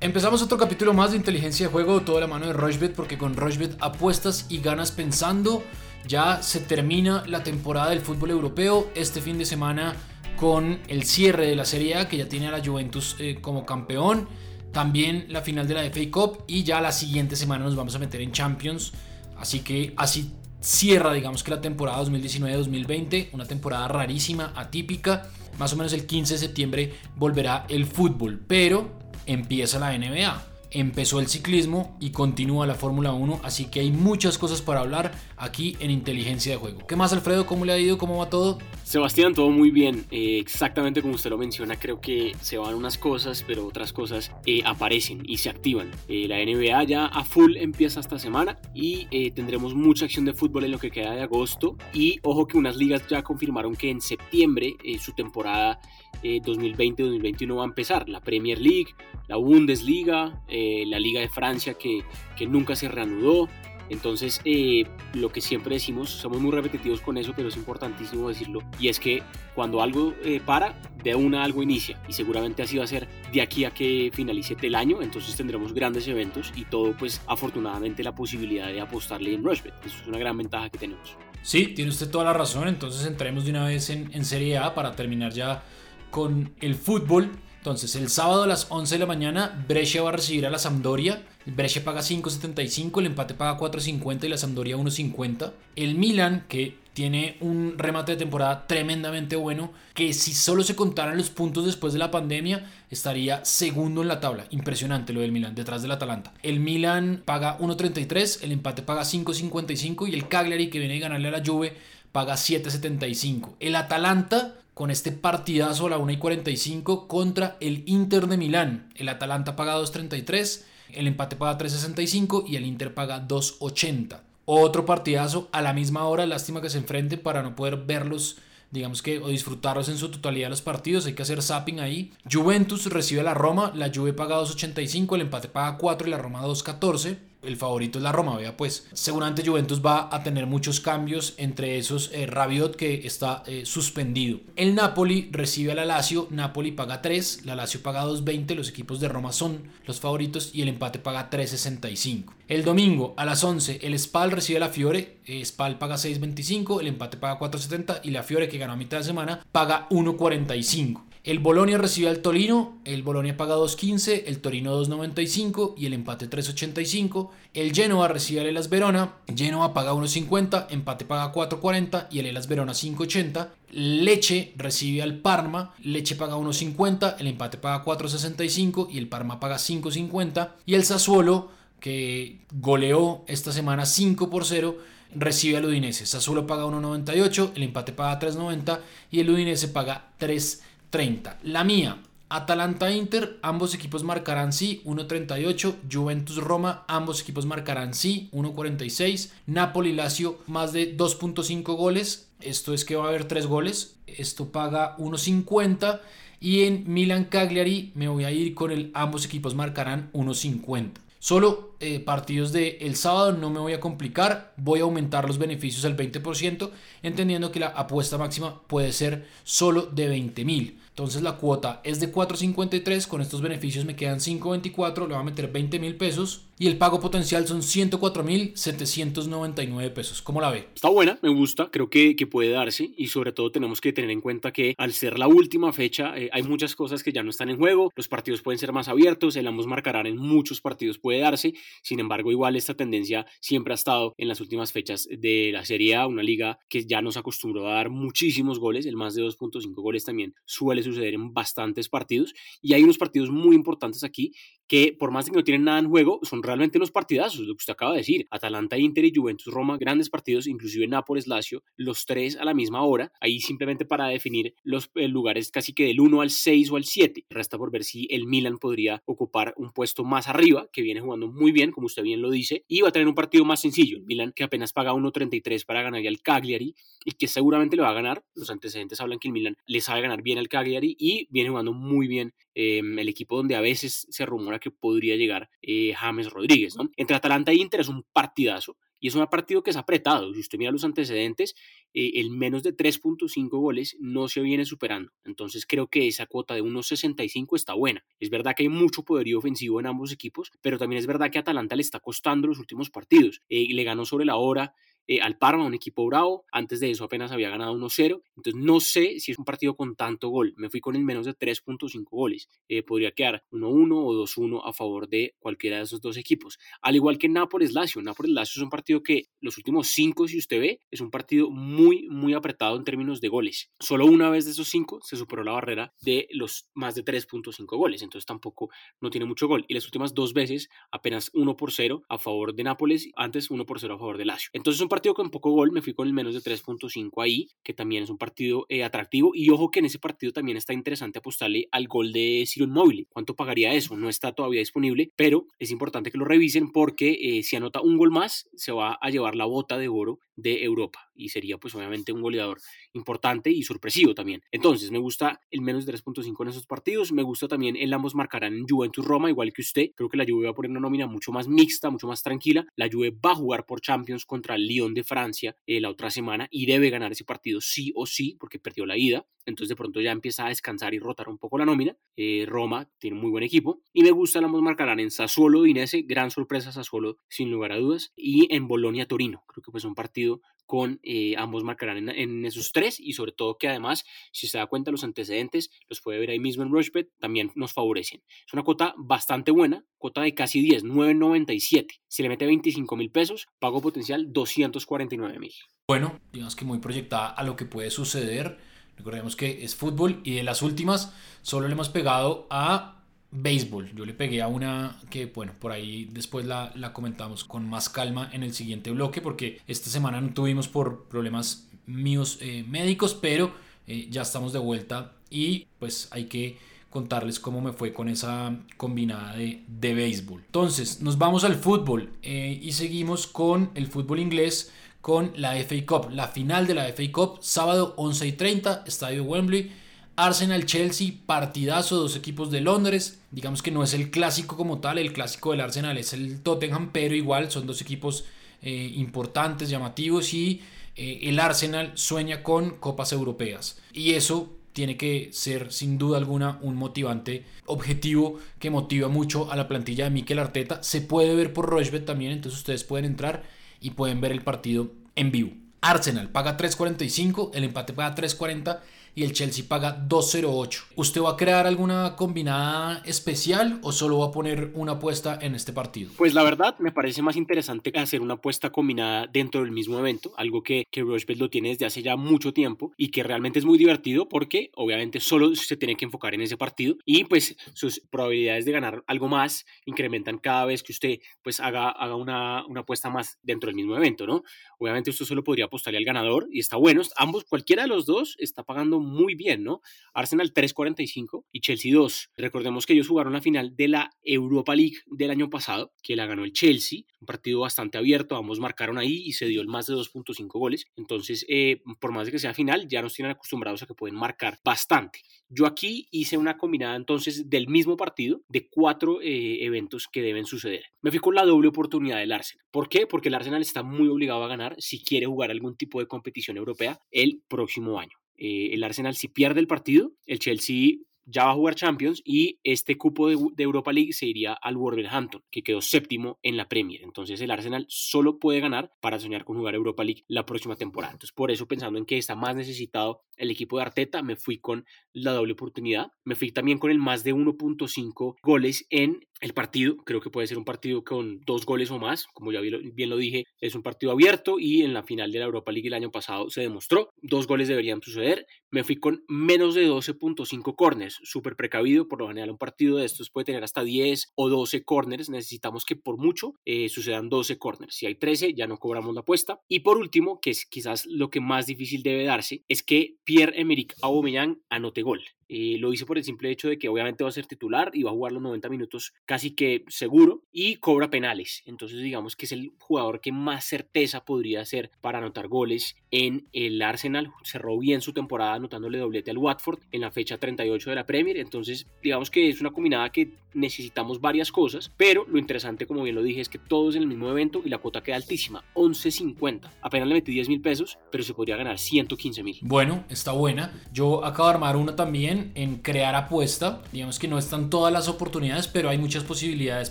Empezamos 0.00 0.42
otro 0.42 0.58
capítulo 0.58 0.94
más 0.94 1.10
de 1.10 1.16
inteligencia 1.16 1.66
de 1.66 1.72
juego, 1.72 2.02
toda 2.02 2.20
la 2.20 2.28
mano 2.28 2.46
de 2.46 2.52
Rochbet, 2.52 2.94
porque 2.94 3.18
con 3.18 3.34
Rochbet 3.34 3.76
apuestas 3.80 4.46
y 4.48 4.58
ganas 4.58 4.92
pensando. 4.92 5.64
Ya 6.06 6.40
se 6.40 6.60
termina 6.60 7.24
la 7.26 7.42
temporada 7.42 7.90
del 7.90 8.00
fútbol 8.00 8.30
europeo 8.30 8.92
este 8.94 9.20
fin 9.20 9.38
de 9.38 9.44
semana 9.44 9.96
con 10.36 10.78
el 10.86 11.02
cierre 11.02 11.48
de 11.48 11.56
la 11.56 11.64
Serie 11.64 11.96
A, 11.96 12.08
que 12.08 12.16
ya 12.16 12.28
tiene 12.28 12.46
a 12.46 12.52
la 12.52 12.64
Juventus 12.64 13.16
eh, 13.18 13.38
como 13.40 13.66
campeón. 13.66 14.28
También 14.72 15.26
la 15.30 15.42
final 15.42 15.66
de 15.66 15.74
la 15.74 15.82
FA 15.90 16.10
Cup 16.12 16.44
y 16.46 16.62
ya 16.62 16.80
la 16.80 16.92
siguiente 16.92 17.34
semana 17.34 17.64
nos 17.64 17.74
vamos 17.74 17.96
a 17.96 17.98
meter 17.98 18.20
en 18.20 18.30
Champions. 18.30 18.92
Así 19.36 19.60
que 19.60 19.94
así 19.96 20.30
cierra, 20.60 21.12
digamos 21.12 21.42
que 21.42 21.50
la 21.50 21.60
temporada 21.60 22.00
2019-2020, 22.04 23.30
una 23.32 23.46
temporada 23.46 23.88
rarísima, 23.88 24.52
atípica. 24.54 25.28
Más 25.58 25.72
o 25.72 25.76
menos 25.76 25.92
el 25.92 26.06
15 26.06 26.34
de 26.34 26.38
septiembre 26.38 26.94
volverá 27.16 27.66
el 27.68 27.84
fútbol, 27.84 28.40
pero 28.46 28.97
empieza 29.28 29.78
la 29.78 29.96
NBA 29.96 30.42
empezó 30.70 31.20
el 31.20 31.28
ciclismo 31.28 31.96
y 32.00 32.10
continúa 32.10 32.66
la 32.66 32.74
Fórmula 32.74 33.12
1, 33.12 33.40
así 33.42 33.66
que 33.66 33.80
hay 33.80 33.90
muchas 33.90 34.38
cosas 34.38 34.62
para 34.62 34.80
hablar 34.80 35.12
aquí 35.38 35.76
en 35.80 35.90
Inteligencia 35.90 36.52
de 36.52 36.58
Juego. 36.58 36.86
¿Qué 36.86 36.96
más 36.96 37.12
Alfredo? 37.12 37.46
¿Cómo 37.46 37.64
le 37.64 37.72
ha 37.72 37.78
ido? 37.78 37.98
¿Cómo 37.98 38.18
va 38.18 38.30
todo? 38.30 38.58
Sebastián, 38.84 39.34
todo 39.34 39.50
muy 39.50 39.70
bien. 39.70 40.06
Eh, 40.10 40.38
exactamente 40.38 41.02
como 41.02 41.14
usted 41.14 41.30
lo 41.30 41.38
menciona, 41.38 41.76
creo 41.76 42.00
que 42.00 42.34
se 42.40 42.58
van 42.58 42.74
unas 42.74 42.98
cosas, 42.98 43.44
pero 43.46 43.66
otras 43.66 43.92
cosas 43.92 44.32
eh, 44.46 44.62
aparecen 44.64 45.22
y 45.26 45.38
se 45.38 45.50
activan. 45.50 45.90
Eh, 46.08 46.26
la 46.28 46.36
NBA 46.36 46.84
ya 46.84 47.06
a 47.06 47.24
full 47.24 47.56
empieza 47.56 48.00
esta 48.00 48.18
semana 48.18 48.58
y 48.74 49.06
tendremos 49.30 49.74
mucha 49.74 50.04
acción 50.06 50.24
de 50.24 50.32
fútbol 50.32 50.64
en 50.64 50.72
lo 50.72 50.78
que 50.78 50.90
queda 50.90 51.12
de 51.12 51.22
agosto. 51.22 51.76
Y 51.92 52.18
ojo 52.22 52.46
que 52.46 52.56
unas 52.56 52.76
ligas 52.76 53.06
ya 53.08 53.22
confirmaron 53.22 53.76
que 53.76 53.90
en 53.90 54.00
septiembre 54.00 54.76
su 54.98 55.12
temporada 55.12 55.80
2020-2021 56.22 57.56
va 57.56 57.62
a 57.62 57.66
empezar. 57.66 58.08
La 58.08 58.20
Premier 58.20 58.58
League, 58.58 58.94
la 59.28 59.36
Bundesliga, 59.36 60.42
eh, 60.48 60.84
la 60.86 60.98
Liga 60.98 61.20
de 61.20 61.28
Francia 61.28 61.74
que, 61.74 62.02
que 62.36 62.46
nunca 62.46 62.74
se 62.76 62.88
reanudó. 62.88 63.48
Entonces, 63.90 64.40
eh, 64.44 64.84
lo 65.14 65.30
que 65.30 65.40
siempre 65.40 65.74
decimos, 65.74 66.10
somos 66.10 66.40
muy 66.40 66.50
repetitivos 66.50 67.00
con 67.00 67.16
eso, 67.16 67.32
pero 67.34 67.48
es 67.48 67.56
importantísimo 67.56 68.28
decirlo, 68.28 68.60
y 68.78 68.88
es 68.88 69.00
que 69.00 69.22
cuando 69.54 69.82
algo 69.82 70.14
eh, 70.24 70.40
para, 70.44 70.80
de 71.02 71.14
una 71.14 71.44
algo 71.44 71.62
inicia, 71.62 72.00
y 72.08 72.12
seguramente 72.12 72.62
así 72.62 72.76
va 72.76 72.84
a 72.84 72.86
ser 72.86 73.08
de 73.32 73.42
aquí 73.42 73.64
a 73.64 73.70
que 73.70 74.10
finalice 74.12 74.56
el 74.60 74.74
año, 74.74 75.02
entonces 75.02 75.36
tendremos 75.36 75.72
grandes 75.72 76.06
eventos 76.08 76.52
y 76.56 76.64
todo, 76.64 76.96
pues 76.96 77.20
afortunadamente 77.26 78.02
la 78.02 78.14
posibilidad 78.14 78.68
de 78.68 78.80
apostarle 78.80 79.34
en 79.34 79.44
Rushbet, 79.44 79.74
eso 79.84 79.96
es 80.02 80.06
una 80.06 80.18
gran 80.18 80.36
ventaja 80.36 80.70
que 80.70 80.78
tenemos. 80.78 81.16
Sí, 81.42 81.68
tiene 81.68 81.90
usted 81.90 82.10
toda 82.10 82.24
la 82.24 82.32
razón, 82.32 82.68
entonces 82.68 83.06
entremos 83.06 83.44
de 83.44 83.50
una 83.50 83.64
vez 83.64 83.90
en, 83.90 84.10
en 84.12 84.24
Serie 84.24 84.58
A 84.58 84.74
para 84.74 84.94
terminar 84.96 85.32
ya 85.32 85.62
con 86.10 86.52
el 86.60 86.74
fútbol. 86.74 87.30
Entonces, 87.68 87.96
el 87.96 88.08
sábado 88.08 88.44
a 88.44 88.46
las 88.46 88.66
11 88.70 88.94
de 88.94 88.98
la 88.98 89.04
mañana, 89.04 89.62
Brescia 89.68 90.00
va 90.00 90.08
a 90.08 90.12
recibir 90.12 90.46
a 90.46 90.50
la 90.50 90.58
Sampdoria. 90.58 91.20
El 91.44 91.52
Brescia 91.52 91.84
paga 91.84 92.00
5.75, 92.00 93.00
el 93.00 93.06
empate 93.08 93.34
paga 93.34 93.58
4.50 93.58 94.24
y 94.24 94.28
la 94.28 94.38
Sampdoria 94.38 94.78
1.50. 94.78 95.52
El 95.76 95.96
Milan, 95.96 96.46
que 96.48 96.78
tiene 96.94 97.36
un 97.42 97.74
remate 97.76 98.12
de 98.12 98.16
temporada 98.16 98.66
tremendamente 98.66 99.36
bueno, 99.36 99.70
que 99.92 100.14
si 100.14 100.32
solo 100.32 100.62
se 100.62 100.74
contaran 100.74 101.18
los 101.18 101.28
puntos 101.28 101.66
después 101.66 101.92
de 101.92 101.98
la 101.98 102.10
pandemia, 102.10 102.70
estaría 102.90 103.44
segundo 103.44 104.00
en 104.00 104.08
la 104.08 104.20
tabla. 104.20 104.46
Impresionante 104.48 105.12
lo 105.12 105.20
del 105.20 105.32
Milan, 105.32 105.54
detrás 105.54 105.82
del 105.82 105.92
Atalanta. 105.92 106.32
El 106.42 106.60
Milan 106.60 107.20
paga 107.22 107.58
1.33, 107.58 108.44
el 108.44 108.52
empate 108.52 108.80
paga 108.80 109.02
5.55 109.02 110.08
y 110.08 110.14
el 110.14 110.26
Cagliari, 110.26 110.70
que 110.70 110.78
viene 110.78 110.96
a 110.96 111.00
ganarle 111.00 111.28
a 111.28 111.32
la 111.32 111.44
Juve, 111.44 111.76
paga 112.12 112.32
7.75. 112.32 113.56
El 113.60 113.76
Atalanta 113.76 114.54
con 114.78 114.92
este 114.92 115.10
partidazo 115.10 115.88
a 115.88 115.90
la 115.90 115.98
1 115.98 116.12
y 116.12 116.16
45 116.18 117.08
contra 117.08 117.56
el 117.58 117.82
Inter 117.86 118.28
de 118.28 118.36
Milán. 118.36 118.92
El 118.94 119.08
Atalanta 119.08 119.56
paga 119.56 119.76
2.33, 119.76 120.62
el 120.92 121.08
empate 121.08 121.34
paga 121.34 121.58
3.65 121.58 122.44
y 122.46 122.54
el 122.54 122.64
Inter 122.64 122.94
paga 122.94 123.26
2.80. 123.26 124.20
Otro 124.44 124.86
partidazo 124.86 125.48
a 125.50 125.62
la 125.62 125.72
misma 125.72 126.04
hora, 126.04 126.26
lástima 126.26 126.62
que 126.62 126.70
se 126.70 126.78
enfrenten 126.78 127.20
para 127.20 127.42
no 127.42 127.56
poder 127.56 127.86
verlos 127.86 128.36
digamos 128.70 129.02
que, 129.02 129.18
o 129.18 129.28
disfrutarlos 129.28 129.88
en 129.88 129.98
su 129.98 130.10
totalidad 130.10 130.48
los 130.48 130.62
partidos, 130.62 131.06
hay 131.06 131.14
que 131.14 131.22
hacer 131.22 131.42
zapping 131.42 131.80
ahí. 131.80 132.12
Juventus 132.30 132.86
recibe 132.86 133.22
a 133.22 133.24
la 133.24 133.34
Roma, 133.34 133.72
la 133.74 133.90
Juve 133.92 134.12
paga 134.12 134.40
2.85, 134.40 135.16
el 135.16 135.22
empate 135.22 135.48
paga 135.48 135.76
4 135.76 136.06
y 136.06 136.10
la 136.12 136.18
Roma 136.18 136.42
2.14 136.44 137.16
el 137.42 137.56
favorito 137.56 137.98
es 137.98 138.02
la 138.02 138.12
Roma, 138.12 138.36
vea 138.36 138.56
pues. 138.56 138.86
Seguramente 138.92 139.46
Juventus 139.46 139.84
va 139.84 140.08
a 140.14 140.22
tener 140.22 140.46
muchos 140.46 140.80
cambios, 140.80 141.34
entre 141.36 141.78
esos 141.78 142.10
eh, 142.12 142.26
Rabiot 142.26 142.76
que 142.76 143.06
está 143.06 143.42
eh, 143.46 143.64
suspendido. 143.64 144.40
El 144.56 144.74
Napoli 144.74 145.28
recibe 145.32 145.72
a 145.72 145.74
la 145.74 145.84
Lazio, 145.84 146.26
Napoli 146.30 146.72
paga 146.72 147.02
3, 147.02 147.44
la 147.44 147.54
Lazio 147.54 147.82
paga 147.82 148.04
2.20, 148.04 148.54
los 148.54 148.68
equipos 148.68 149.00
de 149.00 149.08
Roma 149.08 149.32
son 149.32 149.62
los 149.86 150.00
favoritos 150.00 150.50
y 150.52 150.62
el 150.62 150.68
empate 150.68 150.98
paga 150.98 151.30
3.65. 151.30 152.32
El 152.48 152.64
domingo 152.64 153.14
a 153.16 153.24
las 153.24 153.44
11 153.44 153.80
el 153.82 153.98
Spal 153.98 154.30
recibe 154.30 154.56
a 154.56 154.60
la 154.60 154.68
Fiore, 154.68 155.18
eh, 155.26 155.44
Spal 155.44 155.78
paga 155.78 155.96
6.25, 155.96 156.80
el 156.80 156.88
empate 156.88 157.16
paga 157.16 157.38
4.70 157.38 158.00
y 158.02 158.10
la 158.10 158.22
Fiore 158.22 158.48
que 158.48 158.58
ganó 158.58 158.72
a 158.72 158.76
mitad 158.76 158.98
de 158.98 159.04
semana 159.04 159.40
paga 159.52 159.88
1.45. 159.90 161.07
El 161.28 161.40
Bolonia 161.40 161.76
recibe 161.76 162.08
al 162.08 162.20
Torino, 162.20 162.78
el 162.86 163.02
Bolonia 163.02 163.36
paga 163.36 163.54
2.15, 163.54 164.22
el 164.24 164.38
Torino 164.40 164.82
2.95 164.82 165.74
y 165.76 165.84
el 165.84 165.92
empate 165.92 166.30
3.85. 166.30 167.28
El 167.52 167.74
Genoa 167.74 168.08
recibe 168.08 168.40
al 168.40 168.46
Elas 168.46 168.70
Verona, 168.70 169.16
Genoa 169.36 169.74
paga 169.74 169.92
1.50, 169.92 170.68
empate 170.70 171.04
paga 171.04 171.30
4.40 171.30 172.06
y 172.10 172.20
el 172.20 172.26
Elas 172.28 172.48
Verona 172.48 172.72
5.80. 172.72 173.48
Leche 173.72 174.54
recibe 174.56 175.02
al 175.02 175.18
Parma, 175.18 175.74
Leche 175.82 176.14
paga 176.14 176.36
1.50, 176.36 177.16
el 177.18 177.26
empate 177.26 177.58
paga 177.58 177.84
4.65 177.84 178.88
y 178.90 178.96
el 178.96 179.08
Parma 179.08 179.38
paga 179.38 179.56
5.50. 179.56 180.52
Y 180.64 180.76
el 180.76 180.84
Sassuolo, 180.84 181.50
que 181.78 182.38
goleó 182.52 183.24
esta 183.26 183.52
semana 183.52 183.84
5 183.84 184.30
por 184.30 184.46
0, 184.46 184.78
recibe 185.14 185.58
al 185.58 185.66
Udinese. 185.66 186.06
Sassuolo 186.06 186.46
paga 186.46 186.64
1.98, 186.64 187.50
el 187.54 187.64
empate 187.64 187.92
paga 187.92 188.18
3.90 188.18 188.80
y 189.10 189.20
el 189.20 189.28
Udinese 189.28 189.68
paga 189.68 190.08
3. 190.16 190.62
30. 190.90 191.38
La 191.42 191.64
mía, 191.64 192.02
Atalanta 192.30 192.90
Inter, 192.90 193.38
ambos 193.42 193.74
equipos 193.74 194.04
marcarán 194.04 194.52
sí, 194.52 194.82
1.38. 194.84 195.76
Juventus 195.90 196.36
Roma, 196.36 196.84
ambos 196.88 197.22
equipos 197.22 197.46
marcarán 197.46 197.94
sí, 197.94 198.28
1.46. 198.32 199.30
Napoli 199.46 199.92
Lazio, 199.92 200.38
más 200.46 200.72
de 200.72 200.96
2.5 200.96 201.76
goles. 201.76 202.28
Esto 202.40 202.74
es 202.74 202.84
que 202.84 202.96
va 202.96 203.06
a 203.06 203.08
haber 203.08 203.24
3 203.24 203.46
goles. 203.46 203.96
Esto 204.06 204.52
paga 204.52 204.96
1.50. 204.98 206.00
Y 206.40 206.64
en 206.64 206.84
Milan 206.86 207.24
Cagliari 207.24 207.92
me 207.94 208.08
voy 208.08 208.24
a 208.24 208.30
ir 208.30 208.54
con 208.54 208.70
el 208.70 208.90
ambos 208.94 209.24
equipos 209.24 209.54
marcarán 209.54 210.10
1.50. 210.12 211.07
Solo 211.20 211.74
eh, 211.80 211.98
partidos 211.98 212.52
de 212.52 212.78
el 212.80 212.94
sábado 212.94 213.32
no 213.32 213.50
me 213.50 213.58
voy 213.58 213.72
a 213.72 213.80
complicar, 213.80 214.54
voy 214.56 214.80
a 214.80 214.84
aumentar 214.84 215.26
los 215.26 215.38
beneficios 215.38 215.84
al 215.84 215.96
20%, 215.96 216.70
entendiendo 217.02 217.50
que 217.50 217.58
la 217.58 217.68
apuesta 217.68 218.18
máxima 218.18 218.62
puede 218.68 218.92
ser 218.92 219.26
solo 219.42 219.86
de 219.86 220.08
20 220.08 220.44
mil. 220.44 220.78
Entonces 220.90 221.22
la 221.22 221.36
cuota 221.36 221.80
es 221.82 221.98
de 221.98 222.12
4.53, 222.12 223.06
con 223.08 223.20
estos 223.20 223.42
beneficios 223.42 223.84
me 223.84 223.96
quedan 223.96 224.18
5.24, 224.18 225.00
le 225.00 225.14
voy 225.14 225.16
a 225.16 225.22
meter 225.22 225.50
20 225.50 225.78
mil 225.80 225.96
pesos 225.96 226.47
y 226.58 226.66
el 226.66 226.76
pago 226.76 227.00
potencial 227.00 227.46
son 227.46 227.60
104.799 227.60 229.92
pesos. 229.92 230.20
¿Cómo 230.22 230.40
la 230.40 230.50
ve? 230.50 230.66
Está 230.74 230.88
buena, 230.88 231.20
me 231.22 231.28
gusta, 231.28 231.70
creo 231.70 231.88
que, 231.88 232.16
que, 232.16 232.26
puede 232.26 232.50
darse 232.50 232.90
y 232.96 233.06
sobre 233.06 233.30
todo 233.32 233.52
tenemos 233.52 233.80
que 233.80 233.92
tener 233.92 234.10
en 234.10 234.20
cuenta 234.20 234.52
que 234.52 234.74
al 234.76 234.92
ser 234.92 235.18
la 235.18 235.28
última 235.28 235.72
fecha 235.72 236.18
eh, 236.18 236.28
hay 236.32 236.42
muchas 236.42 236.74
cosas 236.74 237.02
que 237.02 237.12
ya 237.12 237.22
no 237.22 237.30
están 237.30 237.48
en 237.48 237.56
juego, 237.58 237.90
los 237.94 238.08
partidos 238.08 238.42
pueden 238.42 238.58
ser 238.58 238.72
más 238.72 238.88
abiertos, 238.88 239.36
el 239.36 239.46
ambos 239.46 239.66
marcarán 239.66 240.06
en 240.06 240.16
muchos 240.16 240.60
partidos 240.60 240.98
puede 240.98 241.20
darse, 241.20 241.54
sin 241.82 242.00
embargo 242.00 242.32
igual 242.32 242.56
esta 242.56 242.74
tendencia 242.74 243.24
siempre 243.40 243.72
ha 243.72 243.76
estado 243.76 244.14
en 244.18 244.28
las 244.28 244.40
últimas 244.40 244.72
fechas 244.72 245.08
de 245.10 245.50
la 245.52 245.64
Serie 245.64 245.96
A, 245.96 246.06
una 246.06 246.22
liga 246.22 246.58
que 246.68 246.84
ya 246.84 247.00
nos 247.00 247.16
acostumbró 247.16 247.66
a 247.68 247.74
dar 247.74 247.88
muchísimos 247.88 248.58
goles, 248.58 248.84
el 248.86 248.96
más 248.96 249.14
de 249.14 249.22
2.5 249.22 249.74
goles 249.74 250.04
también 250.04 250.34
suele 250.44 250.82
suceder 250.82 251.14
en 251.14 251.32
bastantes 251.32 251.88
partidos 251.88 252.34
y 252.60 252.74
hay 252.74 252.82
unos 252.82 252.98
partidos 252.98 253.30
muy 253.30 253.54
importantes 253.54 254.04
aquí 254.04 254.32
que 254.68 254.94
por 254.96 255.10
más 255.10 255.24
de 255.24 255.32
que 255.32 255.36
no 255.36 255.44
tienen 255.44 255.64
nada 255.64 255.78
en 255.78 255.88
juego, 255.88 256.20
son 256.22 256.42
realmente 256.42 256.78
unos 256.78 256.90
partidazos, 256.90 257.40
lo 257.40 257.54
que 257.54 257.62
usted 257.62 257.72
acaba 257.72 257.92
de 257.92 257.98
decir. 257.98 258.26
Atalanta, 258.30 258.76
Inter 258.76 259.04
y 259.04 259.12
Juventus 259.14 259.52
Roma, 259.52 259.78
grandes 259.78 260.10
partidos, 260.10 260.46
inclusive 260.46 260.86
Nápoles, 260.86 261.26
Lazio, 261.26 261.62
los 261.76 262.06
tres 262.06 262.36
a 262.36 262.44
la 262.44 262.54
misma 262.54 262.82
hora, 262.82 263.10
ahí 263.20 263.40
simplemente 263.40 263.84
para 263.84 264.08
definir 264.08 264.54
los 264.62 264.90
eh, 264.94 265.08
lugares 265.08 265.50
casi 265.50 265.72
que 265.72 265.86
del 265.86 266.00
1 266.00 266.20
al 266.20 266.30
6 266.30 266.70
o 266.70 266.76
al 266.76 266.84
7. 266.84 267.24
Resta 267.30 267.56
por 267.58 267.70
ver 267.70 267.84
si 267.84 268.06
el 268.10 268.26
Milan 268.26 268.58
podría 268.58 269.02
ocupar 269.06 269.54
un 269.56 269.72
puesto 269.72 270.04
más 270.04 270.28
arriba, 270.28 270.68
que 270.72 270.82
viene 270.82 271.00
jugando 271.00 271.28
muy 271.28 271.50
bien, 271.50 271.72
como 271.72 271.86
usted 271.86 272.02
bien 272.02 272.20
lo 272.20 272.30
dice, 272.30 272.64
y 272.68 272.82
va 272.82 272.90
a 272.90 272.92
tener 272.92 273.08
un 273.08 273.14
partido 273.14 273.44
más 273.44 273.60
sencillo. 273.60 273.96
El 273.96 274.04
Milan 274.04 274.32
que 274.32 274.44
apenas 274.44 274.72
paga 274.72 274.92
1.33 274.92 275.64
para 275.64 275.82
ganar 275.82 276.06
al 276.06 276.22
Cagliari 276.22 276.74
y 277.04 277.12
que 277.12 277.26
seguramente 277.26 277.76
le 277.76 277.82
va 277.82 277.90
a 277.90 277.94
ganar. 277.94 278.24
Los 278.34 278.50
antecedentes 278.50 279.00
hablan 279.00 279.18
que 279.18 279.28
el 279.28 279.32
Milan 279.32 279.56
le 279.66 279.80
sabe 279.80 280.02
ganar 280.02 280.22
bien 280.22 280.38
al 280.38 280.48
Cagliari 280.48 280.96
y 280.98 281.26
viene 281.30 281.50
jugando 281.50 281.72
muy 281.72 282.06
bien 282.06 282.34
Em, 282.60 282.98
el 282.98 283.08
equipo 283.08 283.36
donde 283.36 283.54
a 283.54 283.60
veces 283.60 284.08
se 284.10 284.26
rumora 284.26 284.58
que 284.58 284.72
podría 284.72 285.14
llegar 285.14 285.48
eh, 285.62 285.94
James 285.94 286.28
Rodríguez. 286.28 286.74
¿no? 286.76 286.90
Entre 286.96 287.14
Atalanta 287.14 287.52
e 287.52 287.54
Inter 287.54 287.78
es 287.78 287.88
un 287.88 288.04
partidazo 288.12 288.76
y 288.98 289.06
es 289.06 289.14
un 289.14 289.24
partido 289.28 289.62
que 289.62 289.70
es 289.70 289.76
apretado. 289.76 290.34
Si 290.34 290.40
usted 290.40 290.58
mira 290.58 290.72
los 290.72 290.82
antecedentes, 290.82 291.54
eh, 291.94 292.14
el 292.16 292.30
menos 292.30 292.64
de 292.64 292.76
3.5 292.76 293.48
goles 293.50 293.96
no 294.00 294.26
se 294.26 294.40
viene 294.40 294.64
superando. 294.64 295.12
Entonces 295.22 295.66
creo 295.66 295.86
que 295.86 296.08
esa 296.08 296.26
cuota 296.26 296.54
de 296.54 296.64
1.65 296.64 297.54
está 297.54 297.74
buena. 297.74 298.04
Es 298.18 298.28
verdad 298.28 298.56
que 298.56 298.64
hay 298.64 298.68
mucho 298.68 299.04
poderío 299.04 299.38
ofensivo 299.38 299.78
en 299.78 299.86
ambos 299.86 300.10
equipos, 300.10 300.50
pero 300.60 300.78
también 300.78 300.98
es 300.98 301.06
verdad 301.06 301.30
que 301.30 301.38
Atalanta 301.38 301.76
le 301.76 301.82
está 301.82 302.00
costando 302.00 302.48
los 302.48 302.58
últimos 302.58 302.90
partidos. 302.90 303.40
Eh, 303.48 303.68
le 303.72 303.84
ganó 303.84 304.04
sobre 304.04 304.24
la 304.24 304.34
hora 304.34 304.74
eh, 305.08 305.22
al 305.22 305.38
Parma, 305.38 305.64
un 305.64 305.72
equipo 305.72 306.06
bravo. 306.06 306.44
Antes 306.52 306.80
de 306.80 306.90
eso 306.90 307.02
apenas 307.02 307.32
había 307.32 307.48
ganado 307.48 307.74
1-0. 307.74 308.22
Entonces 308.36 308.54
no 308.54 308.78
sé 308.78 309.18
si 309.20 309.32
es 309.32 309.38
un 309.38 309.44
partido 309.46 309.74
con 309.74 309.96
tanto 309.96 310.28
gol. 310.28 310.52
Me 310.58 310.68
fui 310.68 310.80
con 310.80 310.96
el 310.96 311.02
menos 311.02 311.24
de 311.24 311.34
3.5 311.34 312.04
goles. 312.10 312.50
Eh, 312.68 312.82
podría 312.82 313.12
quedar 313.12 313.42
1-1 313.50 313.96
o 313.96 314.12
2-1 314.12 314.60
a 314.64 314.72
favor 314.74 315.08
de 315.08 315.34
cualquiera 315.38 315.78
de 315.78 315.84
esos 315.84 316.02
dos 316.02 316.18
equipos. 316.18 316.58
Al 316.82 316.94
igual 316.94 317.16
que 317.16 317.28
Nápoles-Lazio. 317.28 318.02
Nápoles-Lazio 318.02 318.60
es 318.60 318.62
un 318.62 318.68
partido 318.68 319.02
que 319.02 319.30
los 319.40 319.56
últimos 319.56 319.88
5, 319.88 320.28
si 320.28 320.38
usted 320.38 320.60
ve, 320.60 320.80
es 320.90 321.00
un 321.00 321.10
partido 321.10 321.50
muy, 321.50 322.06
muy 322.10 322.34
apretado 322.34 322.76
en 322.76 322.84
términos 322.84 323.22
de 323.22 323.28
goles. 323.28 323.70
Solo 323.80 324.04
una 324.04 324.28
vez 324.28 324.44
de 324.44 324.50
esos 324.50 324.68
5 324.68 325.00
se 325.02 325.16
superó 325.16 325.42
la 325.42 325.52
barrera 325.52 325.94
de 326.02 326.28
los 326.32 326.68
más 326.74 326.94
de 326.94 327.02
3.5 327.02 327.64
goles. 327.78 328.02
Entonces 328.02 328.26
tampoco 328.26 328.68
no 329.00 329.08
tiene 329.08 329.24
mucho 329.24 329.48
gol. 329.48 329.64
Y 329.68 329.74
las 329.74 329.86
últimas 329.86 330.12
dos 330.12 330.34
veces 330.34 330.68
apenas 330.90 331.30
1 331.32 331.56
por 331.56 331.72
0 331.72 332.02
a 332.10 332.18
favor 332.18 332.54
de 332.54 332.64
Nápoles. 332.64 333.08
Antes 333.16 333.50
1 333.50 333.64
por 333.64 333.80
0 333.80 333.94
a 333.94 333.98
favor 333.98 334.18
de 334.18 334.26
Lazio. 334.26 334.50
Entonces 334.52 334.78
es 334.78 334.82
un 334.82 334.88
partido 334.88 334.97
con 335.14 335.30
poco 335.30 335.50
gol, 335.50 335.72
me 335.72 335.82
fui 335.82 335.94
con 335.94 336.06
el 336.06 336.12
menos 336.12 336.34
de 336.34 336.40
3.5 336.40 337.22
ahí, 337.22 337.48
que 337.62 337.72
también 337.74 338.02
es 338.02 338.10
un 338.10 338.18
partido 338.18 338.66
eh, 338.68 338.84
atractivo. 338.84 339.32
Y 339.34 339.50
ojo 339.50 339.70
que 339.70 339.78
en 339.78 339.86
ese 339.86 339.98
partido 339.98 340.32
también 340.32 340.56
está 340.56 340.72
interesante 340.72 341.18
apostarle 341.18 341.68
al 341.72 341.88
gol 341.88 342.12
de 342.12 342.44
Ciro 342.46 342.66
Inmóvil. 342.66 343.06
¿Cuánto 343.10 343.36
pagaría 343.36 343.72
eso? 343.74 343.96
No 343.96 344.08
está 344.08 344.32
todavía 344.32 344.60
disponible, 344.60 345.12
pero 345.16 345.46
es 345.58 345.70
importante 345.70 346.10
que 346.10 346.18
lo 346.18 346.24
revisen 346.24 346.70
porque 346.72 347.18
eh, 347.20 347.42
si 347.42 347.56
anota 347.56 347.80
un 347.80 347.96
gol 347.96 348.10
más, 348.10 348.48
se 348.54 348.72
va 348.72 348.98
a 349.00 349.10
llevar 349.10 349.36
la 349.36 349.44
bota 349.44 349.78
de 349.78 349.88
oro 349.88 350.18
de 350.38 350.62
Europa 350.62 351.10
y 351.18 351.30
sería 351.30 351.58
pues 351.58 351.74
obviamente 351.74 352.12
un 352.12 352.22
goleador 352.22 352.60
importante 352.92 353.50
y 353.50 353.64
sorpresivo 353.64 354.14
también. 354.14 354.42
Entonces 354.52 354.90
me 354.90 354.98
gusta 354.98 355.40
el 355.50 355.60
menos 355.60 355.84
de 355.84 355.92
3.5 355.92 356.42
en 356.42 356.48
esos 356.48 356.66
partidos, 356.66 357.12
me 357.12 357.22
gusta 357.22 357.48
también 357.48 357.76
el 357.76 357.92
ambos 357.92 358.14
marcarán 358.14 358.54
en 358.54 358.66
Juventus 358.66 359.04
Roma 359.04 359.28
igual 359.28 359.52
que 359.52 359.62
usted, 359.62 359.90
creo 359.96 360.08
que 360.08 360.16
la 360.16 360.24
Juve 360.26 360.44
va 360.44 360.52
a 360.52 360.54
poner 360.54 360.70
una 360.70 360.80
nómina 360.80 361.06
mucho 361.06 361.32
más 361.32 361.48
mixta, 361.48 361.90
mucho 361.90 362.06
más 362.06 362.22
tranquila, 362.22 362.64
la 362.76 362.88
Juve 362.90 363.10
va 363.10 363.32
a 363.32 363.34
jugar 363.34 363.66
por 363.66 363.80
Champions 363.80 364.24
contra 364.24 364.54
el 364.54 364.66
Lyon 364.66 364.87
de 364.94 365.04
Francia 365.04 365.56
eh, 365.66 365.80
la 365.80 365.90
otra 365.90 366.10
semana 366.10 366.48
y 366.50 366.66
debe 366.66 366.90
ganar 366.90 367.12
ese 367.12 367.24
partido 367.24 367.60
sí 367.60 367.92
o 367.94 368.06
sí 368.06 368.36
porque 368.40 368.58
perdió 368.58 368.86
la 368.86 368.96
ida, 368.96 369.26
entonces 369.46 369.70
de 369.70 369.76
pronto 369.76 370.00
ya 370.00 370.10
empieza 370.10 370.46
a 370.46 370.48
descansar 370.48 370.94
y 370.94 370.98
rotar 370.98 371.28
un 371.28 371.38
poco 371.38 371.58
la 371.58 371.64
nómina, 371.64 371.96
eh, 372.16 372.44
Roma 372.46 372.90
tiene 372.98 373.16
muy 373.16 373.30
buen 373.30 373.44
equipo. 373.44 373.82
Y 373.92 374.02
me 374.02 374.10
gusta 374.10 374.38
ambos 374.38 374.62
marcarán 374.62 375.00
en 375.00 375.10
Sassuolo 375.10 375.62
Dinese, 375.62 376.02
gran 376.02 376.30
sorpresa 376.30 376.72
Sassuolo 376.72 377.18
sin 377.28 377.50
lugar 377.50 377.72
a 377.72 377.76
dudas. 377.76 378.12
Y 378.16 378.54
en 378.54 378.68
Bolonia 378.68 379.06
Torino, 379.06 379.44
creo 379.46 379.62
que 379.62 379.70
pues 379.70 379.84
un 379.84 379.94
partido 379.94 380.40
con 380.68 381.00
eh, 381.02 381.34
ambos 381.38 381.64
marcarán 381.64 382.10
en, 382.10 382.44
esos 382.44 382.72
tres 382.72 383.00
y 383.00 383.14
sobre 383.14 383.32
todo 383.32 383.56
que 383.56 383.68
además, 383.68 384.04
si 384.32 384.46
se 384.46 384.58
da 384.58 384.66
cuenta 384.66 384.90
los 384.90 385.02
antecedentes, 385.02 385.70
los 385.88 386.02
puede 386.02 386.20
ver 386.20 386.28
ahí 386.28 386.38
mismo 386.38 386.62
en 386.62 386.70
Rushbet, 386.70 387.08
también 387.18 387.50
nos 387.54 387.72
favorecen. 387.72 388.22
Es 388.46 388.52
una 388.52 388.62
cuota 388.62 388.94
bastante 388.98 389.50
buena, 389.50 389.86
cuota 389.96 390.20
de 390.20 390.34
casi 390.34 390.60
10, 390.60 390.84
9.97. 390.84 391.86
Si 392.06 392.22
le 392.22 392.28
mete 392.28 392.44
25 392.44 392.96
mil 392.96 393.10
pesos, 393.10 393.46
pago 393.58 393.80
potencial 393.80 394.30
249 394.30 395.38
mil. 395.38 395.54
Bueno, 395.88 396.20
digamos 396.32 396.54
que 396.54 396.66
muy 396.66 396.78
proyectada 396.80 397.28
a 397.28 397.42
lo 397.44 397.56
que 397.56 397.64
puede 397.64 397.90
suceder. 397.90 398.58
Recordemos 398.94 399.36
que 399.36 399.64
es 399.64 399.74
fútbol 399.74 400.20
y 400.22 400.34
de 400.34 400.42
las 400.42 400.60
últimas 400.60 401.14
solo 401.40 401.66
le 401.66 401.72
hemos 401.72 401.88
pegado 401.88 402.46
a 402.50 402.97
béisbol. 403.30 403.94
Yo 403.94 404.04
le 404.04 404.14
pegué 404.14 404.42
a 404.42 404.48
una 404.48 405.00
que, 405.10 405.26
bueno, 405.26 405.52
por 405.58 405.72
ahí 405.72 406.08
después 406.12 406.46
la, 406.46 406.72
la, 406.74 406.92
comentamos 406.92 407.44
con 407.44 407.68
más 407.68 407.88
calma 407.88 408.30
en 408.32 408.42
el 408.42 408.54
siguiente 408.54 408.90
bloque, 408.90 409.20
porque 409.20 409.60
esta 409.66 409.90
semana 409.90 410.20
no 410.20 410.32
tuvimos 410.32 410.68
por 410.68 411.04
problemas 411.04 411.68
míos 411.86 412.38
eh, 412.40 412.64
médicos, 412.68 413.14
pero 413.14 413.52
eh, 413.86 414.06
ya 414.10 414.22
estamos 414.22 414.52
de 414.52 414.58
vuelta 414.58 415.12
y 415.30 415.66
pues 415.78 416.08
hay 416.10 416.24
que 416.24 416.58
contarles 416.90 417.38
cómo 417.38 417.60
me 417.60 417.72
fue 417.72 417.92
con 417.92 418.08
esa 418.08 418.56
combinada 418.76 419.36
de, 419.36 419.62
de 419.66 419.94
béisbol. 419.94 420.42
Entonces, 420.46 421.02
nos 421.02 421.18
vamos 421.18 421.44
al 421.44 421.56
fútbol 421.56 422.10
eh, 422.22 422.58
y 422.62 422.72
seguimos 422.72 423.26
con 423.26 423.70
el 423.74 423.86
fútbol 423.88 424.20
inglés 424.20 424.72
con 425.00 425.32
la 425.36 425.54
FA 425.56 425.76
Cup, 425.86 426.10
la 426.10 426.28
final 426.28 426.66
de 426.66 426.74
la 426.74 426.84
FA 426.92 427.12
Cup, 427.12 427.38
sábado 427.40 427.94
11 427.96 428.26
y 428.26 428.32
30, 428.32 428.84
Estadio 428.86 429.24
Wembley. 429.24 429.72
Arsenal-Chelsea, 430.18 431.12
partidazo, 431.26 431.96
dos 431.96 432.16
equipos 432.16 432.50
de 432.50 432.60
Londres. 432.60 433.20
Digamos 433.30 433.62
que 433.62 433.70
no 433.70 433.84
es 433.84 433.94
el 433.94 434.10
clásico 434.10 434.56
como 434.56 434.80
tal, 434.80 434.98
el 434.98 435.12
clásico 435.12 435.52
del 435.52 435.60
Arsenal 435.60 435.96
es 435.96 436.12
el 436.12 436.42
Tottenham, 436.42 436.90
pero 436.92 437.14
igual 437.14 437.52
son 437.52 437.68
dos 437.68 437.80
equipos 437.80 438.24
eh, 438.60 438.92
importantes, 438.96 439.70
llamativos 439.70 440.34
y 440.34 440.60
eh, 440.96 441.20
el 441.22 441.38
Arsenal 441.38 441.92
sueña 441.94 442.42
con 442.42 442.78
copas 442.78 443.12
europeas. 443.12 443.78
Y 443.92 444.14
eso 444.14 444.56
tiene 444.72 444.96
que 444.96 445.30
ser 445.32 445.72
sin 445.72 445.98
duda 445.98 446.18
alguna 446.18 446.58
un 446.62 446.74
motivante 446.74 447.44
objetivo 447.66 448.40
que 448.58 448.70
motiva 448.70 449.06
mucho 449.06 449.52
a 449.52 449.56
la 449.56 449.68
plantilla 449.68 450.04
de 450.04 450.10
Mikel 450.10 450.40
Arteta. 450.40 450.82
Se 450.82 451.00
puede 451.00 451.36
ver 451.36 451.52
por 451.52 451.66
Rochbet 451.66 452.04
también, 452.04 452.32
entonces 452.32 452.58
ustedes 452.58 452.82
pueden 452.82 453.04
entrar 453.04 453.44
y 453.80 453.90
pueden 453.90 454.20
ver 454.20 454.32
el 454.32 454.42
partido 454.42 454.90
en 455.14 455.30
vivo. 455.30 455.52
Arsenal 455.80 456.28
paga 456.30 456.56
3.45, 456.56 457.50
el 457.54 457.62
empate 457.62 457.92
paga 457.92 458.16
3.40 458.16 458.80
y 459.14 459.24
el 459.24 459.32
Chelsea 459.32 459.64
paga 459.66 460.06
2.08. 460.08 460.84
¿Usted 460.96 461.22
va 461.22 461.30
a 461.30 461.36
crear 461.36 461.66
alguna 461.66 462.16
combinada 462.16 463.02
especial 463.04 463.80
o 463.82 463.92
solo 463.92 464.18
va 464.18 464.26
a 464.26 464.30
poner 464.30 464.70
una 464.74 464.92
apuesta 464.92 465.38
en 465.40 465.54
este 465.54 465.72
partido? 465.72 466.10
Pues 466.16 466.34
la 466.34 466.42
verdad 466.42 466.78
me 466.78 466.92
parece 466.92 467.22
más 467.22 467.36
interesante 467.36 467.92
hacer 467.96 468.20
una 468.20 468.34
apuesta 468.34 468.70
combinada 468.70 469.26
dentro 469.26 469.62
del 469.62 469.72
mismo 469.72 469.98
evento, 469.98 470.32
algo 470.36 470.62
que, 470.62 470.84
que 470.90 471.02
Rochebet 471.02 471.38
lo 471.38 471.50
tiene 471.50 471.70
desde 471.70 471.86
hace 471.86 472.02
ya 472.02 472.16
mucho 472.16 472.52
tiempo 472.52 472.92
y 472.96 473.08
que 473.10 473.22
realmente 473.22 473.58
es 473.58 473.64
muy 473.64 473.78
divertido 473.78 474.28
porque 474.28 474.70
obviamente 474.74 475.20
solo 475.20 475.54
se 475.54 475.76
tiene 475.76 475.96
que 475.96 476.04
enfocar 476.04 476.34
en 476.34 476.42
ese 476.42 476.56
partido 476.56 476.96
y 477.04 477.24
pues 477.24 477.56
sus 477.74 478.00
probabilidades 478.10 478.64
de 478.64 478.72
ganar 478.72 479.04
algo 479.06 479.28
más 479.28 479.66
incrementan 479.86 480.38
cada 480.38 480.64
vez 480.64 480.82
que 480.82 480.92
usted 480.92 481.18
pues 481.42 481.60
haga, 481.60 481.90
haga 481.90 482.16
una, 482.16 482.66
una 482.66 482.80
apuesta 482.80 483.10
más 483.10 483.38
dentro 483.42 483.68
del 483.68 483.76
mismo 483.76 483.96
evento, 483.96 484.26
¿no? 484.26 484.42
Obviamente 484.78 485.10
usted 485.10 485.24
solo 485.24 485.42
podría 485.42 485.66
apostarle 485.66 485.98
al 485.98 486.04
ganador 486.04 486.48
y 486.50 486.60
está 486.60 486.76
bueno, 486.76 487.02
ambos, 487.16 487.44
cualquiera 487.44 487.82
de 487.82 487.88
los 487.88 488.06
dos 488.06 488.36
está 488.38 488.62
pagando 488.62 488.97
muy 489.00 489.34
bien, 489.34 489.64
¿no? 489.64 489.80
Arsenal 490.14 490.52
3.45 490.52 491.44
y 491.52 491.60
Chelsea 491.60 491.94
2. 491.94 492.30
Recordemos 492.36 492.86
que 492.86 492.92
ellos 492.92 493.08
jugaron 493.08 493.32
la 493.32 493.40
final 493.40 493.76
de 493.76 493.88
la 493.88 494.10
Europa 494.22 494.74
League 494.74 494.98
del 495.06 495.30
año 495.30 495.50
pasado, 495.50 495.92
que 496.02 496.16
la 496.16 496.26
ganó 496.26 496.44
el 496.44 496.52
Chelsea, 496.52 497.00
un 497.20 497.26
partido 497.26 497.60
bastante 497.60 497.98
abierto, 497.98 498.36
ambos 498.36 498.60
marcaron 498.60 498.98
ahí 498.98 499.22
y 499.24 499.32
se 499.32 499.46
dio 499.46 499.60
el 499.60 499.68
más 499.68 499.86
de 499.86 499.94
2.5 499.94 500.46
goles. 500.58 500.86
Entonces, 500.96 501.44
eh, 501.48 501.82
por 502.00 502.12
más 502.12 502.26
de 502.26 502.32
que 502.32 502.38
sea 502.38 502.54
final, 502.54 502.88
ya 502.88 503.02
nos 503.02 503.14
tienen 503.14 503.32
acostumbrados 503.32 503.82
a 503.82 503.86
que 503.86 503.94
pueden 503.94 504.16
marcar 504.16 504.58
bastante. 504.64 505.20
Yo 505.48 505.66
aquí 505.66 506.08
hice 506.10 506.36
una 506.36 506.58
combinada 506.58 506.96
entonces 506.96 507.48
del 507.48 507.68
mismo 507.68 507.96
partido 507.96 508.42
de 508.48 508.68
cuatro 508.68 509.22
eh, 509.22 509.64
eventos 509.64 510.06
que 510.06 510.20
deben 510.20 510.44
suceder. 510.44 510.84
Me 511.00 511.10
fui 511.10 511.20
con 511.20 511.34
la 511.34 511.46
doble 511.46 511.68
oportunidad 511.68 512.18
del 512.18 512.32
Arsenal. 512.32 512.66
¿Por 512.70 512.88
qué? 512.88 513.06
Porque 513.06 513.28
el 513.28 513.34
Arsenal 513.34 513.62
está 513.62 513.82
muy 513.82 514.08
obligado 514.08 514.44
a 514.44 514.48
ganar 514.48 514.76
si 514.78 515.02
quiere 515.02 515.26
jugar 515.26 515.50
algún 515.50 515.76
tipo 515.76 516.00
de 516.00 516.06
competición 516.06 516.58
europea 516.58 516.98
el 517.10 517.42
próximo 517.48 517.98
año. 517.98 518.17
Eh, 518.38 518.70
el 518.72 518.84
Arsenal 518.84 519.14
si 519.14 519.28
pierde 519.28 519.60
el 519.60 519.66
partido, 519.66 520.12
el 520.26 520.38
Chelsea 520.38 520.98
ya 521.30 521.44
va 521.44 521.50
a 521.50 521.54
jugar 521.54 521.74
Champions 521.74 522.22
y 522.24 522.58
este 522.64 522.96
cupo 522.96 523.28
de, 523.28 523.62
Europa 523.62 523.92
League 523.92 524.12
se 524.14 524.26
iría 524.26 524.54
al 524.54 524.76
Wolverhampton, 524.76 525.44
que 525.50 525.62
quedó 525.62 525.82
séptimo 525.82 526.38
en 526.42 526.56
la 526.56 526.68
Premier. 526.68 527.02
Entonces 527.02 527.40
el 527.40 527.50
Arsenal 527.50 527.84
solo 527.88 528.38
puede 528.38 528.60
ganar 528.60 528.90
para 529.00 529.18
soñar 529.18 529.44
con 529.44 529.58
jugar 529.58 529.74
Europa 529.74 530.04
League 530.04 530.24
la 530.26 530.46
próxima 530.46 530.76
temporada. 530.76 531.12
Entonces 531.12 531.34
por 531.34 531.50
eso 531.50 531.68
pensando 531.68 531.98
en 531.98 532.06
que 532.06 532.16
está 532.16 532.34
más 532.34 532.56
necesitado 532.56 533.24
el 533.36 533.50
equipo 533.50 533.76
de 533.76 533.82
Arteta, 533.82 534.22
me 534.22 534.36
fui 534.36 534.58
con 534.58 534.86
la 535.12 535.32
doble 535.32 535.52
oportunidad. 535.52 536.12
Me 536.24 536.34
fui 536.34 536.50
también 536.50 536.78
con 536.78 536.90
el 536.90 536.98
más 536.98 537.24
de 537.24 537.34
1.5 537.34 538.36
goles 538.42 538.86
en 538.88 539.20
el 539.40 539.54
partido. 539.54 539.96
Creo 539.98 540.20
que 540.20 540.30
puede 540.30 540.46
ser 540.46 540.58
un 540.58 540.64
partido 540.64 541.04
con 541.04 541.40
dos 541.40 541.64
goles 541.66 541.90
o 541.90 541.98
más. 541.98 542.26
Como 542.34 542.52
ya 542.52 542.60
bien 542.60 543.10
lo 543.10 543.16
dije, 543.16 543.44
es 543.60 543.74
un 543.74 543.82
partido 543.82 544.12
abierto 544.12 544.58
y 544.58 544.82
en 544.82 544.94
la 544.94 545.02
final 545.02 545.32
de 545.32 545.38
la 545.38 545.46
Europa 545.46 545.72
League 545.72 545.88
el 545.88 545.94
año 545.94 546.10
pasado 546.10 546.50
se 546.50 546.62
demostró. 546.62 547.10
Dos 547.22 547.46
goles 547.46 547.68
deberían 547.68 548.02
suceder. 548.02 548.46
Me 548.70 548.84
fui 548.84 548.96
con 548.96 549.24
menos 549.28 549.74
de 549.74 549.88
12.5 549.88 550.74
corners. 550.76 551.18
Súper 551.22 551.56
precavido. 551.56 552.08
Por 552.08 552.20
lo 552.20 552.28
general 552.28 552.50
un 552.50 552.58
partido 552.58 552.98
de 552.98 553.06
estos 553.06 553.30
puede 553.30 553.46
tener 553.46 553.64
hasta 553.64 553.84
10 553.84 554.32
o 554.34 554.48
12 554.48 554.84
corners. 554.84 555.30
Necesitamos 555.30 555.84
que 555.84 555.96
por 555.96 556.18
mucho 556.18 556.54
eh, 556.64 556.88
sucedan 556.88 557.28
12 557.28 557.58
corners. 557.58 557.94
Si 557.94 558.06
hay 558.06 558.14
13 558.14 558.54
ya 558.54 558.66
no 558.66 558.78
cobramos 558.78 559.14
la 559.14 559.20
apuesta. 559.20 559.60
Y 559.68 559.80
por 559.80 559.98
último, 559.98 560.40
que 560.40 560.50
es 560.50 560.66
quizás 560.66 561.06
lo 561.06 561.30
que 561.30 561.40
más 561.40 561.66
difícil 561.66 562.02
debe 562.02 562.24
darse, 562.24 562.64
es 562.68 562.82
que 562.82 563.16
Pierre-Emerick 563.24 563.94
Aubameyang 564.02 564.60
anote 564.68 565.02
gol. 565.02 565.22
Eh, 565.48 565.76
lo 565.78 565.92
hice 565.92 566.04
por 566.04 566.18
el 566.18 566.24
simple 566.24 566.50
hecho 566.50 566.68
de 566.68 566.78
que 566.78 566.88
obviamente 566.88 567.24
va 567.24 567.30
a 567.30 567.32
ser 567.32 567.46
titular 567.46 567.90
y 567.94 568.02
va 568.02 568.10
a 568.10 568.14
jugar 568.14 568.32
los 568.32 568.42
90 568.42 568.68
minutos 568.68 569.14
casi 569.24 569.52
que 569.52 569.84
seguro 569.88 570.42
y 570.52 570.76
cobra 570.76 571.10
penales. 571.10 571.62
Entonces 571.66 572.00
digamos 572.02 572.36
que 572.36 572.46
es 572.46 572.52
el 572.52 572.72
jugador 572.78 573.20
que 573.20 573.32
más 573.32 573.64
certeza 573.64 574.24
podría 574.24 574.64
ser 574.64 574.90
para 575.00 575.18
anotar 575.18 575.48
goles 575.48 575.96
en 576.10 576.48
el 576.52 576.80
Arsenal. 576.82 577.30
Cerró 577.44 577.78
bien 577.78 578.00
su 578.00 578.12
temporada 578.12 578.54
anotándole 578.54 578.98
doblete 578.98 579.30
al 579.30 579.38
Watford 579.38 579.80
en 579.92 580.02
la 580.02 580.10
fecha 580.10 580.38
38 580.38 580.90
de 580.90 580.96
la 580.96 581.06
Premier. 581.06 581.38
Entonces 581.38 581.86
digamos 582.02 582.30
que 582.30 582.48
es 582.48 582.60
una 582.60 582.70
combinada 582.70 583.10
que 583.10 583.32
necesitamos 583.54 584.20
varias 584.20 584.52
cosas, 584.52 584.92
pero 584.96 585.24
lo 585.26 585.38
interesante 585.38 585.86
como 585.86 586.02
bien 586.02 586.14
lo 586.14 586.22
dije 586.22 586.40
es 586.40 586.48
que 586.48 586.58
todo 586.58 586.90
es 586.90 586.96
en 586.96 587.02
el 587.02 587.08
mismo 587.08 587.28
evento 587.30 587.62
y 587.64 587.70
la 587.70 587.78
cuota 587.78 588.02
queda 588.02 588.16
altísima, 588.16 588.64
11.50. 588.74 589.70
Apenas 589.80 590.08
le 590.08 590.14
metí 590.14 590.32
10 590.32 590.48
mil 590.48 590.60
pesos, 590.60 590.98
pero 591.10 591.24
se 591.24 591.34
podría 591.34 591.56
ganar 591.56 591.78
115 591.78 592.42
mil. 592.42 592.58
Bueno, 592.62 593.04
está 593.08 593.32
buena. 593.32 593.72
Yo 593.92 594.24
acabo 594.24 594.48
de 594.48 594.54
armar 594.54 594.76
una 594.76 594.94
también 594.94 595.37
en 595.54 595.76
crear 595.76 596.14
apuesta. 596.14 596.80
Digamos 596.92 597.18
que 597.18 597.28
no 597.28 597.38
están 597.38 597.70
todas 597.70 597.92
las 597.92 598.08
oportunidades, 598.08 598.68
pero 598.68 598.88
hay 598.88 598.98
muchas 598.98 599.24
posibilidades 599.24 599.90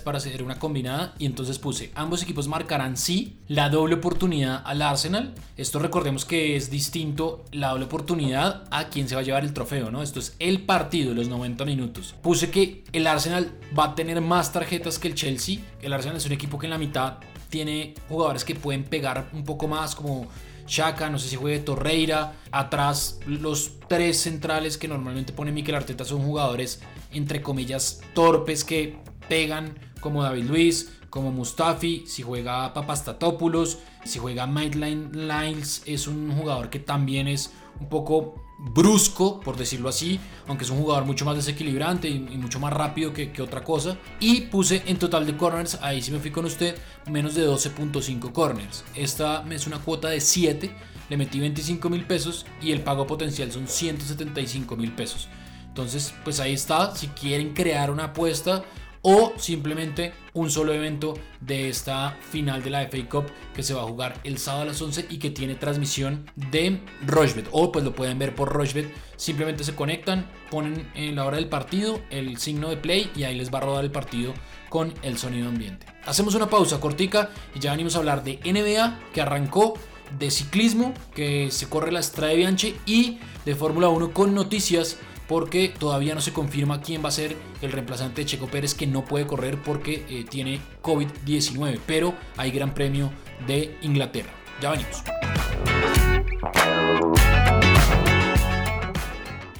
para 0.00 0.18
hacer 0.18 0.42
una 0.42 0.58
combinada. 0.58 1.14
Y 1.18 1.26
entonces 1.26 1.58
puse, 1.58 1.90
ambos 1.94 2.22
equipos 2.22 2.48
marcarán 2.48 2.96
sí 2.96 3.36
la 3.48 3.68
doble 3.68 3.96
oportunidad 3.96 4.62
al 4.64 4.82
Arsenal. 4.82 5.34
Esto 5.56 5.78
recordemos 5.78 6.24
que 6.24 6.56
es 6.56 6.70
distinto 6.70 7.44
la 7.52 7.70
doble 7.70 7.86
oportunidad 7.86 8.64
a 8.70 8.88
quien 8.88 9.08
se 9.08 9.14
va 9.14 9.22
a 9.22 9.24
llevar 9.24 9.44
el 9.44 9.52
trofeo, 9.52 9.90
¿no? 9.90 10.02
Esto 10.02 10.20
es 10.20 10.34
el 10.38 10.62
partido 10.62 11.14
los 11.14 11.28
90 11.28 11.64
minutos. 11.64 12.14
Puse 12.22 12.50
que 12.50 12.84
el 12.92 13.06
Arsenal 13.06 13.52
va 13.78 13.84
a 13.84 13.94
tener 13.94 14.20
más 14.20 14.52
tarjetas 14.52 14.98
que 14.98 15.08
el 15.08 15.14
Chelsea. 15.14 15.58
El 15.82 15.92
Arsenal 15.92 16.16
es 16.16 16.26
un 16.26 16.32
equipo 16.32 16.58
que 16.58 16.66
en 16.66 16.70
la 16.70 16.78
mitad 16.78 17.14
tiene 17.50 17.94
jugadores 18.08 18.44
que 18.44 18.54
pueden 18.54 18.84
pegar 18.84 19.28
un 19.32 19.44
poco 19.44 19.68
más, 19.68 19.94
como 19.94 20.28
Shaka, 20.68 21.10
no 21.10 21.18
sé 21.18 21.28
si 21.28 21.36
juegue 21.36 21.60
Torreira. 21.60 22.34
Atrás, 22.52 23.18
los 23.26 23.72
tres 23.88 24.20
centrales 24.20 24.78
que 24.78 24.86
normalmente 24.86 25.32
pone 25.32 25.50
Mikel 25.50 25.74
Arteta 25.74 26.04
son 26.04 26.22
jugadores, 26.22 26.80
entre 27.10 27.42
comillas, 27.42 28.00
torpes 28.14 28.64
que 28.64 28.98
pegan, 29.28 29.78
como 30.00 30.22
David 30.22 30.44
Luis, 30.44 30.92
como 31.10 31.32
Mustafi. 31.32 32.04
Si 32.06 32.22
juega 32.22 32.72
Papastatopoulos, 32.74 33.78
si 34.04 34.18
juega 34.18 34.46
Maitland 34.46 35.16
Lyles, 35.16 35.82
es 35.86 36.06
un 36.06 36.30
jugador 36.32 36.70
que 36.70 36.78
también 36.78 37.28
es 37.28 37.50
un 37.80 37.88
poco 37.88 38.47
brusco, 38.58 39.40
por 39.40 39.56
decirlo 39.56 39.88
así, 39.88 40.18
aunque 40.46 40.64
es 40.64 40.70
un 40.70 40.78
jugador 40.78 41.04
mucho 41.04 41.24
más 41.24 41.36
desequilibrante 41.36 42.08
y, 42.08 42.18
mucho 42.18 42.58
más 42.58 42.72
rápido 42.72 43.12
que, 43.12 43.32
otra 43.40 43.62
cosa. 43.62 43.96
Y 44.20 44.42
puse 44.42 44.82
en 44.86 44.98
total 44.98 45.26
de 45.26 45.36
corners, 45.36 45.78
ahí 45.80 46.02
sí 46.02 46.10
me 46.10 46.18
fui 46.18 46.30
con 46.30 46.44
usted, 46.44 46.76
menos 47.10 47.34
de 47.34 47.48
12.5 47.48 48.32
corners. 48.32 48.84
Esta 48.94 49.44
es 49.50 49.66
una 49.66 49.78
cuota 49.78 50.08
de 50.08 50.20
7, 50.20 50.70
le 51.08 51.16
metí 51.16 51.40
25 51.40 51.88
mil 51.88 52.04
pesos 52.04 52.44
y 52.60 52.72
el 52.72 52.82
pago 52.82 53.06
potencial 53.06 53.50
son 53.52 53.68
175 53.68 54.76
mil 54.76 54.92
pesos. 54.92 55.28
Entonces, 55.68 56.12
pues 56.24 56.40
ahí 56.40 56.54
está, 56.54 56.94
si 56.96 57.06
quieren 57.08 57.54
crear 57.54 57.90
una 57.90 58.04
apuesta 58.04 58.64
o 59.10 59.32
simplemente 59.38 60.12
un 60.34 60.50
solo 60.50 60.74
evento 60.74 61.14
de 61.40 61.70
esta 61.70 62.18
final 62.20 62.62
de 62.62 62.68
la 62.68 62.82
FA 62.82 63.08
Cup 63.08 63.24
que 63.54 63.62
se 63.62 63.72
va 63.72 63.80
a 63.80 63.86
jugar 63.86 64.20
el 64.22 64.36
sábado 64.36 64.64
a 64.64 64.66
las 64.66 64.82
11 64.82 65.06
y 65.08 65.18
que 65.18 65.30
tiene 65.30 65.54
transmisión 65.54 66.30
de 66.36 66.82
Rochebet. 67.06 67.48
O 67.52 67.72
pues 67.72 67.86
lo 67.86 67.94
pueden 67.94 68.18
ver 68.18 68.34
por 68.34 68.52
Rochebet. 68.52 68.92
Simplemente 69.16 69.64
se 69.64 69.74
conectan 69.74 70.30
ponen 70.50 70.90
en 70.94 71.16
la 71.16 71.24
hora 71.24 71.38
del 71.38 71.48
partido 71.48 72.02
el 72.10 72.36
signo 72.36 72.68
de 72.68 72.76
play 72.76 73.10
y 73.16 73.22
ahí 73.22 73.34
les 73.34 73.52
va 73.52 73.58
a 73.58 73.62
rodar 73.62 73.82
el 73.82 73.90
partido 73.90 74.34
con 74.68 74.92
el 75.00 75.16
sonido 75.16 75.48
ambiente. 75.48 75.86
Hacemos 76.04 76.34
una 76.34 76.50
pausa 76.50 76.78
cortica 76.78 77.30
y 77.54 77.60
ya 77.60 77.70
venimos 77.70 77.96
a 77.96 78.00
hablar 78.00 78.22
de 78.24 78.40
NBA 78.44 78.98
que 79.14 79.22
arrancó 79.22 79.72
de 80.18 80.30
ciclismo 80.30 80.92
que 81.14 81.50
se 81.50 81.66
corre 81.66 81.92
la 81.92 82.00
Estrada 82.00 82.32
de 82.32 82.38
Bianchi 82.38 82.76
y 82.84 83.18
de 83.46 83.54
Fórmula 83.54 83.88
1 83.88 84.12
con 84.12 84.34
noticias 84.34 84.98
porque 85.28 85.72
todavía 85.78 86.14
no 86.14 86.20
se 86.20 86.32
confirma 86.32 86.80
quién 86.80 87.04
va 87.04 87.08
a 87.08 87.12
ser 87.12 87.36
el 87.62 87.70
reemplazante 87.70 88.22
de 88.22 88.26
Checo 88.26 88.46
Pérez 88.48 88.74
que 88.74 88.86
no 88.86 89.04
puede 89.04 89.26
correr 89.26 89.62
porque 89.62 90.04
eh, 90.08 90.24
tiene 90.28 90.60
COVID-19, 90.82 91.78
pero 91.86 92.14
hay 92.36 92.50
Gran 92.50 92.74
Premio 92.74 93.12
de 93.46 93.76
Inglaterra. 93.82 94.30
Ya 94.60 94.70
venimos. 94.70 95.04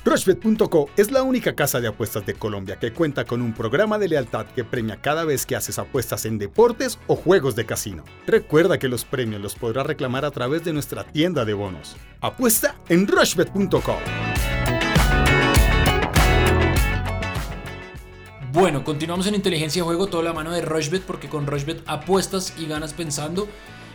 Rushbet.co 0.05 0.89
es 0.97 1.11
la 1.11 1.23
única 1.23 1.55
casa 1.55 1.81
de 1.81 1.89
apuestas 1.89 2.25
de 2.25 2.33
Colombia 2.33 2.79
que 2.79 2.95
cuenta 2.95 3.27
con 3.27 3.43
un 3.43 3.53
programa 3.53 3.99
de 3.99 4.09
lealtad 4.09 4.47
que 4.47 4.65
premia 4.65 4.97
cada 5.03 5.25
vez 5.25 5.45
que 5.45 5.55
haces 5.55 5.79
apuestas 5.79 6.25
en 6.25 6.39
deportes 6.39 6.99
o 7.09 7.15
juegos 7.15 7.57
de 7.57 7.67
casino. 7.67 8.05
Recuerda 8.27 8.79
que 8.79 8.89
los 8.89 9.05
premios 9.05 9.43
los 9.43 9.55
podrás 9.55 9.87
reclamar 9.87 10.25
a 10.25 10.31
través 10.31 10.65
de 10.65 10.73
nuestra 10.73 11.05
tienda 11.05 11.45
de 11.45 11.53
bonos. 11.53 11.95
Apuesta 12.23 12.75
en 12.89 13.07
Rushbet.co. 13.07 13.99
Bueno, 18.59 18.83
continuamos 18.83 19.29
en 19.29 19.37
inteligencia 19.37 19.83
de 19.83 19.87
juego, 19.87 20.09
toda 20.09 20.25
la 20.25 20.33
mano 20.33 20.51
de 20.51 20.63
Rushbet, 20.63 21.05
porque 21.05 21.29
con 21.29 21.47
Rushbet 21.47 21.81
apuestas 21.87 22.55
y 22.59 22.67
ganas 22.67 22.93
pensando. 22.93 23.47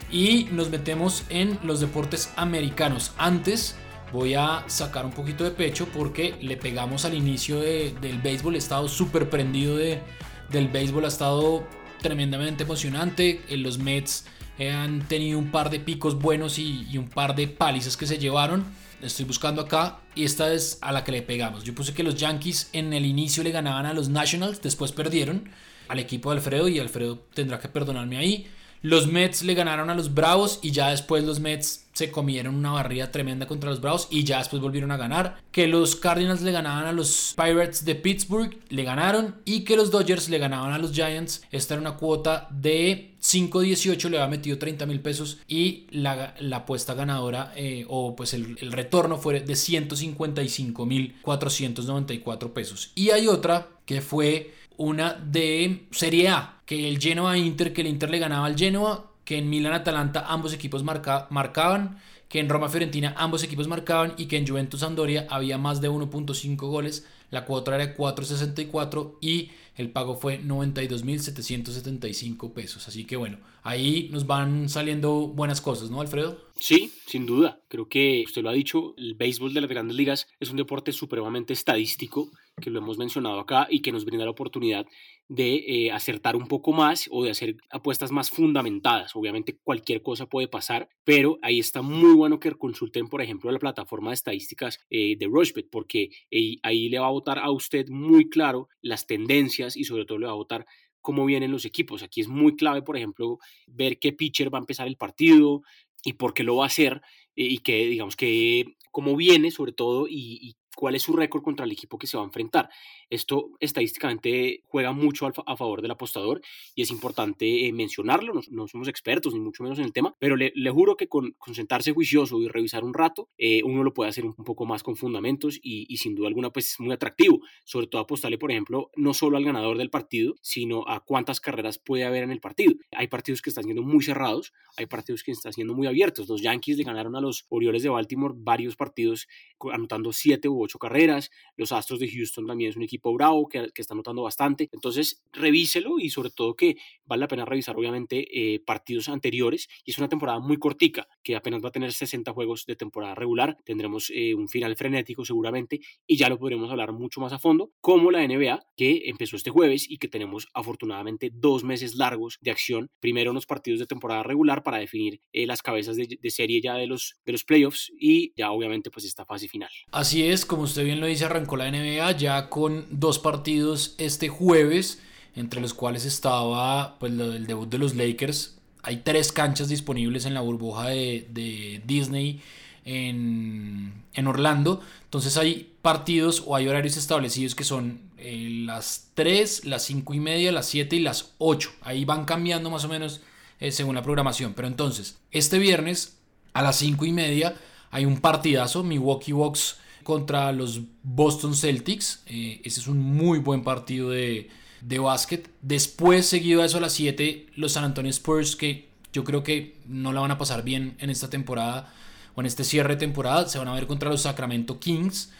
Y 0.09 0.45
nos 0.53 0.69
metemos 0.69 1.25
en 1.27 1.59
los 1.63 1.81
deportes 1.81 2.31
americanos. 2.37 3.11
Antes 3.17 3.75
voy 4.13 4.35
a 4.35 4.63
sacar 4.67 5.05
un 5.05 5.11
poquito 5.11 5.43
de 5.43 5.51
pecho 5.51 5.89
porque 5.93 6.35
le 6.39 6.55
pegamos 6.55 7.03
al 7.03 7.13
inicio 7.13 7.59
del 7.59 8.21
béisbol. 8.23 8.55
He 8.55 8.59
estado 8.59 8.87
súper 8.87 9.29
prendido 9.29 9.75
de, 9.75 10.01
del 10.49 10.69
béisbol, 10.69 11.03
ha 11.03 11.09
estado 11.09 11.67
tremendamente 12.01 12.63
emocionante. 12.63 13.41
En 13.49 13.63
los 13.63 13.79
Mets 13.79 14.27
han 14.73 15.01
tenido 15.09 15.39
un 15.39 15.51
par 15.51 15.71
de 15.71 15.81
picos 15.81 16.17
buenos 16.17 16.57
y, 16.57 16.87
y 16.89 16.97
un 16.97 17.09
par 17.09 17.35
de 17.35 17.49
palizas 17.49 17.97
que 17.97 18.07
se 18.07 18.17
llevaron 18.17 18.63
estoy 19.03 19.25
buscando 19.25 19.61
acá 19.61 19.99
y 20.15 20.23
esta 20.23 20.53
es 20.53 20.77
a 20.81 20.91
la 20.91 21.03
que 21.03 21.11
le 21.11 21.21
pegamos. 21.21 21.63
Yo 21.63 21.75
puse 21.75 21.93
que 21.93 22.03
los 22.03 22.15
Yankees 22.15 22.69
en 22.73 22.93
el 22.93 23.05
inicio 23.05 23.43
le 23.43 23.51
ganaban 23.51 23.85
a 23.85 23.93
los 23.93 24.09
Nationals, 24.09 24.61
después 24.61 24.91
perdieron 24.91 25.49
al 25.87 25.99
equipo 25.99 26.31
de 26.31 26.37
Alfredo 26.37 26.67
y 26.67 26.79
Alfredo 26.79 27.19
tendrá 27.33 27.59
que 27.59 27.67
perdonarme 27.67 28.17
ahí. 28.17 28.47
Los 28.83 29.07
Mets 29.07 29.43
le 29.43 29.53
ganaron 29.53 29.89
a 29.89 29.95
los 29.95 30.13
Bravos 30.13 30.59
y 30.61 30.71
ya 30.71 30.89
después 30.89 31.23
los 31.23 31.39
Mets 31.39 31.85
se 31.93 32.11
comieron 32.11 32.55
una 32.55 32.71
barrida 32.71 33.11
tremenda 33.11 33.47
contra 33.47 33.69
los 33.69 33.79
Bravos 33.79 34.09
y 34.11 34.25
ya 34.25 34.39
después 34.39 34.61
volvieron 34.61 34.91
a 34.91 34.97
ganar. 34.97 35.37
Que 35.53 35.67
los 35.67 35.95
Cardinals 35.95 36.41
le 36.41 36.51
ganaban 36.51 36.85
a 36.85 36.91
los 36.91 37.33
Pirates 37.37 37.85
de 37.85 37.95
Pittsburgh, 37.95 38.57
le 38.67 38.83
ganaron. 38.83 39.35
Y 39.45 39.61
que 39.61 39.77
los 39.77 39.89
Dodgers 39.89 40.27
le 40.27 40.37
ganaban 40.37 40.73
a 40.73 40.79
los 40.79 40.91
Giants. 40.91 41.43
Esta 41.49 41.75
era 41.75 41.81
una 41.81 41.95
cuota 41.95 42.49
de 42.51 43.13
5.18, 43.21 44.09
le 44.09 44.17
había 44.17 44.27
metido 44.27 44.57
30 44.57 44.85
mil 44.85 44.99
pesos 44.99 45.37
y 45.47 45.87
la, 45.91 46.35
apuesta 46.53 46.93
ganadora 46.93 47.53
eh, 47.55 47.85
o 47.87 48.17
pues 48.17 48.33
el, 48.33 48.57
el 48.59 48.73
retorno 48.73 49.17
fue 49.17 49.39
de 49.39 49.55
155 49.55 50.85
mil 50.85 51.15
494 51.21 52.53
pesos. 52.53 52.91
Y 52.95 53.11
hay 53.11 53.29
otra 53.29 53.69
que 53.85 54.01
fue 54.01 54.53
una 54.77 55.13
de 55.13 55.87
Serie 55.91 56.29
A, 56.29 56.61
que 56.65 56.87
el 56.87 56.99
Genoa 56.99 57.37
Inter, 57.37 57.73
que 57.73 57.81
el 57.81 57.87
Inter 57.87 58.09
le 58.09 58.19
ganaba 58.19 58.45
al 58.45 58.57
Genoa, 58.57 59.11
que 59.25 59.37
en 59.37 59.49
Milan 59.49 59.73
Atalanta 59.73 60.25
ambos 60.27 60.53
equipos 60.53 60.83
marcaban, 60.83 61.99
que 62.27 62.39
en 62.39 62.49
Roma 62.49 62.69
Fiorentina 62.69 63.13
ambos 63.17 63.43
equipos 63.43 63.67
marcaban 63.67 64.13
y 64.17 64.25
que 64.25 64.37
en 64.37 64.47
Juventus 64.47 64.83
Andoria 64.83 65.27
había 65.29 65.57
más 65.57 65.81
de 65.81 65.89
1.5 65.89 66.55
goles, 66.57 67.07
la 67.29 67.45
cuota 67.45 67.75
era 67.75 67.95
4.64 67.95 69.17
y 69.21 69.51
el 69.75 69.91
pago 69.91 70.15
fue 70.15 70.41
92.775 70.41 72.53
pesos. 72.53 72.87
Así 72.87 73.05
que 73.05 73.17
bueno, 73.17 73.39
ahí 73.63 74.09
nos 74.11 74.27
van 74.27 74.69
saliendo 74.69 75.27
buenas 75.27 75.61
cosas, 75.61 75.89
¿no, 75.89 75.99
Alfredo? 76.01 76.37
Sí, 76.59 76.93
sin 77.07 77.25
duda. 77.25 77.59
Creo 77.69 77.87
que 77.87 78.23
usted 78.25 78.43
lo 78.43 78.49
ha 78.49 78.53
dicho, 78.53 78.93
el 78.97 79.15
béisbol 79.15 79.53
de 79.53 79.61
las 79.61 79.69
grandes 79.69 79.95
ligas 79.97 80.27
es 80.39 80.51
un 80.51 80.57
deporte 80.57 80.91
supremamente 80.91 81.53
estadístico, 81.53 82.29
que 82.61 82.69
lo 82.69 82.79
hemos 82.79 82.97
mencionado 82.97 83.39
acá 83.39 83.67
y 83.69 83.81
que 83.81 83.91
nos 83.91 84.05
brinda 84.05 84.25
la 84.25 84.31
oportunidad 84.31 84.85
de 85.27 85.55
eh, 85.55 85.91
acertar 85.91 86.35
un 86.35 86.47
poco 86.47 86.71
más 86.71 87.07
o 87.11 87.23
de 87.23 87.31
hacer 87.31 87.57
apuestas 87.69 88.11
más 88.11 88.29
fundamentadas. 88.29 89.15
Obviamente 89.15 89.57
cualquier 89.63 90.01
cosa 90.03 90.27
puede 90.27 90.47
pasar, 90.47 90.89
pero 91.03 91.39
ahí 91.41 91.59
está 91.59 91.81
muy 91.81 92.13
bueno 92.13 92.39
que 92.39 92.51
consulten, 92.51 93.07
por 93.07 93.21
ejemplo, 93.21 93.51
la 93.51 93.59
plataforma 93.59 94.11
de 94.11 94.15
estadísticas 94.15 94.79
eh, 94.89 95.15
de 95.17 95.25
Rushbet, 95.25 95.69
porque 95.71 96.09
eh, 96.29 96.57
ahí 96.61 96.89
le 96.89 96.99
va 96.99 97.07
a 97.07 97.11
votar 97.11 97.39
a 97.39 97.49
usted 97.51 97.87
muy 97.89 98.29
claro 98.29 98.69
las 98.81 99.07
tendencias 99.07 99.75
y 99.75 99.85
sobre 99.85 100.05
todo 100.05 100.19
le 100.19 100.27
va 100.27 100.33
a 100.33 100.35
votar 100.35 100.65
cómo 101.01 101.25
vienen 101.25 101.51
los 101.51 101.65
equipos. 101.65 102.03
Aquí 102.03 102.21
es 102.21 102.27
muy 102.27 102.55
clave, 102.55 102.81
por 102.81 102.95
ejemplo, 102.95 103.39
ver 103.67 103.99
qué 103.99 104.13
pitcher 104.13 104.53
va 104.53 104.59
a 104.59 104.61
empezar 104.61 104.87
el 104.87 104.95
partido 104.95 105.63
y 106.03 106.13
por 106.13 106.33
qué 106.33 106.43
lo 106.43 106.57
va 106.57 106.65
a 106.65 106.67
hacer 106.67 107.01
y 107.35 107.57
que, 107.59 107.87
digamos, 107.87 108.15
que 108.15 108.65
cómo 108.91 109.15
viene 109.15 109.49
sobre 109.49 109.71
todo 109.71 110.05
y 110.07 110.55
cuál 110.75 110.95
es 110.95 111.03
su 111.03 111.13
récord 111.13 111.43
contra 111.43 111.65
el 111.65 111.71
equipo 111.71 111.97
que 111.97 112.07
se 112.07 112.17
va 112.17 112.23
a 112.23 112.25
enfrentar. 112.25 112.69
Esto 113.09 113.51
estadísticamente 113.59 114.61
juega 114.65 114.91
mucho 114.91 115.29
a 115.45 115.57
favor 115.57 115.81
del 115.81 115.91
apostador 115.91 116.41
y 116.75 116.81
es 116.81 116.91
importante 116.91 117.67
eh, 117.67 117.73
mencionarlo. 117.73 118.41
No, 118.49 118.67
somos 118.67 118.87
expertos 118.87 119.33
ni 119.33 119.39
mucho 119.39 119.63
menos 119.63 119.79
en 119.79 119.85
el 119.85 119.93
tema, 119.93 120.15
pero 120.19 120.35
le, 120.35 120.51
juro 120.71 120.97
que 120.97 121.07
con, 121.07 121.35
sentarse 121.53 121.91
juicioso 121.91 122.41
y 122.41 122.47
revisar 122.47 122.83
un 122.83 122.93
rato, 122.93 123.29
eh, 123.37 123.61
uno 123.63 123.83
lo 123.83 123.93
puede 123.93 124.09
hacer 124.09 124.25
un, 124.25 124.33
poco 124.33 124.65
más 124.65 124.83
con 124.83 124.95
fundamentos 124.95 125.59
y, 125.61 125.95
sin 125.97 126.15
duda 126.15 126.27
alguna 126.27 126.49
pues 126.49 126.71
es 126.71 126.79
muy 126.79 126.91
atractivo. 126.91 127.41
Sobre 127.63 127.87
todo 127.87 128.01
apostarle, 128.01 128.37
por 128.37 128.51
ejemplo, 128.51 128.89
no 128.95 129.13
solo 129.13 129.37
al 129.37 129.45
ganador 129.45 129.77
del 129.77 129.89
partido, 129.89 130.35
sino 130.41 130.87
a 130.87 131.01
cuántas 131.01 131.39
carreras 131.39 131.77
puede 131.79 132.03
haber 132.03 132.23
en 132.23 132.31
el 132.31 132.39
partido. 132.39 132.73
Hay 132.91 133.07
partidos 133.07 133.41
que 133.41 133.49
están 133.49 133.65
siendo 133.65 133.83
muy 133.83 134.03
cerrados, 134.03 134.53
hay 134.77 134.87
partidos 134.87 135.23
que 135.23 135.31
están 135.31 135.53
siendo 135.53 135.73
muy 135.73 135.87
abiertos. 135.87 136.27
Los 136.27 136.41
Yankees 136.41 136.77
le 136.77 136.83
ganaron 136.83 137.15
a 137.15 137.21
los 137.21 137.45
Orioles 137.49 137.83
de 137.83 137.89
Baltimore 137.89 138.33
varios 138.35 138.75
partidos 138.75 139.27
anotando 139.71 140.11
7 140.11 140.49
u 140.49 140.62
ocho 140.63 140.79
carreras. 140.79 141.31
Los 141.57 141.71
Astros 141.71 141.99
de 141.99 142.09
Houston 142.09 142.47
también 142.47 142.71
es 142.71 142.75
un 142.75 142.83
equipo 142.83 143.13
bravo 143.13 143.47
que, 143.47 143.69
que 143.73 143.81
está 143.81 143.93
anotando 143.93 144.23
bastante. 144.23 144.69
Entonces, 144.71 145.23
revíselo 145.31 145.99
y 145.99 146.09
sobre 146.09 146.29
todo 146.29 146.55
que 146.55 146.77
vale 147.05 147.21
la 147.21 147.27
pena 147.27 147.45
revisar, 147.45 147.75
obviamente, 147.75 148.25
eh, 148.31 148.59
partidos 148.59 149.09
anteriores. 149.09 149.67
Y 149.85 149.91
es 149.91 149.97
una 149.97 150.09
temporada 150.09 150.39
muy 150.39 150.57
cortica, 150.57 151.07
que 151.23 151.35
apenas 151.35 151.63
va 151.63 151.69
a 151.69 151.71
tener 151.71 151.91
60 151.91 152.31
juegos 152.33 152.65
de 152.65 152.75
temporada 152.75 153.15
regular. 153.15 153.57
Tendremos 153.63 154.11
eh, 154.13 154.33
un 154.33 154.47
final 154.47 154.75
frenético 154.75 155.25
seguramente 155.25 155.79
y 156.07 156.17
ya 156.17 156.29
lo 156.29 156.37
podremos 156.37 156.69
hablar 156.71 156.91
mucho 156.91 157.21
más 157.21 157.33
a 157.33 157.39
fondo, 157.39 157.71
como 157.81 158.11
la 158.11 158.25
NBA, 158.27 158.65
que 158.75 159.03
empezó 159.05 159.35
este 159.35 159.49
jueves 159.49 159.89
y 159.89 159.97
que 159.97 160.07
tenemos 160.07 160.47
afortunadamente 160.53 161.31
dos 161.33 161.63
meses 161.63 161.95
largos 161.95 162.37
de 162.41 162.51
acción. 162.51 162.89
Primero 162.99 163.31
unos 163.31 163.45
partidos 163.45 163.79
de 163.79 163.85
temporada 163.85 164.23
regular 164.23 164.63
para 164.63 164.77
definir 164.77 165.21
eh, 165.31 165.45
las 165.45 165.61
cabezas 165.61 165.95
de, 165.95 166.17
de, 166.21 166.29
serie 166.29 166.61
ya 166.61 166.75
de 166.75 166.87
los, 166.87 167.15
de 167.25 167.31
los 167.31 167.43
playoffs 167.43 167.91
y 167.99 168.33
ya 168.35 168.51
obviamente 168.51 168.89
pues 168.89 169.05
esta 169.05 169.25
fase 169.25 169.47
final. 169.47 169.69
Así 169.91 170.23
es, 170.23 170.45
como 170.53 170.65
usted 170.65 170.85
bien 170.85 170.99
lo 170.99 171.07
dice, 171.07 171.25
arrancó 171.25 171.57
la 171.57 171.71
NBA 171.71 172.11
ya 172.11 172.47
con 172.47 172.85
dos 172.91 173.17
partidos 173.17 173.95
este 173.97 174.29
jueves, 174.29 175.01
entre 175.35 175.59
los 175.59 175.73
cuales 175.73 176.05
estaba 176.05 176.99
pues 176.99 177.11
el 177.11 177.47
debut 177.47 177.67
de 177.67 177.79
los 177.79 177.95
Lakers. 177.95 178.59
Hay 178.83 178.97
tres 178.97 179.31
canchas 179.31 179.67
disponibles 179.67 180.27
en 180.27 180.35
la 180.35 180.41
burbuja 180.41 180.89
de, 180.89 181.81
Disney 181.87 182.39
en, 182.85 184.03
en, 184.13 184.27
Orlando. 184.27 184.81
Entonces 185.05 185.37
hay 185.37 185.73
partidos 185.81 186.43
o 186.45 186.55
hay 186.55 186.67
horarios 186.67 186.97
establecidos 186.97 187.55
que 187.55 187.63
son 187.63 188.01
eh, 188.19 188.61
las 188.63 189.07
3, 189.15 189.65
las 189.65 189.81
5 189.85 190.13
y 190.13 190.19
media, 190.19 190.51
las 190.51 190.67
7 190.67 190.97
y 190.97 190.99
las 190.99 191.31
8. 191.39 191.71
Ahí 191.81 192.05
van 192.05 192.25
cambiando 192.25 192.69
más 192.69 192.85
o 192.85 192.89
menos 192.89 193.21
eh, 193.59 193.71
según 193.71 193.95
la 193.95 194.03
programación. 194.03 194.53
Pero 194.53 194.67
entonces, 194.67 195.17
este 195.31 195.57
viernes 195.57 196.15
a 196.53 196.61
las 196.61 196.75
5 196.75 197.05
y 197.05 197.11
media 197.11 197.55
hay 197.89 198.05
un 198.05 198.21
partidazo, 198.21 198.83
Milwaukee 198.83 199.31
Bucks 199.31 199.77
contra 200.03 200.51
los 200.51 200.81
Boston 201.03 201.55
Celtics. 201.55 202.23
Eh, 202.27 202.61
ese 202.63 202.79
es 202.79 202.87
un 202.87 202.99
muy 202.99 203.39
buen 203.39 203.63
partido 203.63 204.09
de, 204.09 204.49
de 204.81 204.99
básquet. 204.99 205.49
Después, 205.61 206.25
seguido 206.25 206.61
a 206.61 206.65
eso 206.65 206.77
a 206.77 206.81
las 206.81 206.93
7, 206.93 207.47
los 207.55 207.73
San 207.73 207.83
Antonio 207.83 208.11
Spurs, 208.11 208.55
que 208.55 208.89
yo 209.11 209.23
creo 209.23 209.43
que 209.43 209.77
no 209.87 210.11
la 210.11 210.21
van 210.21 210.31
a 210.31 210.37
pasar 210.37 210.63
bien 210.63 210.95
en 210.99 211.09
esta 211.09 211.29
temporada 211.29 211.93
o 212.35 212.41
en 212.41 212.47
este 212.47 212.63
cierre 212.63 212.95
de 212.95 212.99
temporada. 212.99 213.47
Se 213.47 213.59
van 213.59 213.67
a 213.67 213.73
ver 213.73 213.87
contra 213.87 214.09
los 214.09 214.21
Sacramento 214.21 214.79
Kings. 214.79 215.31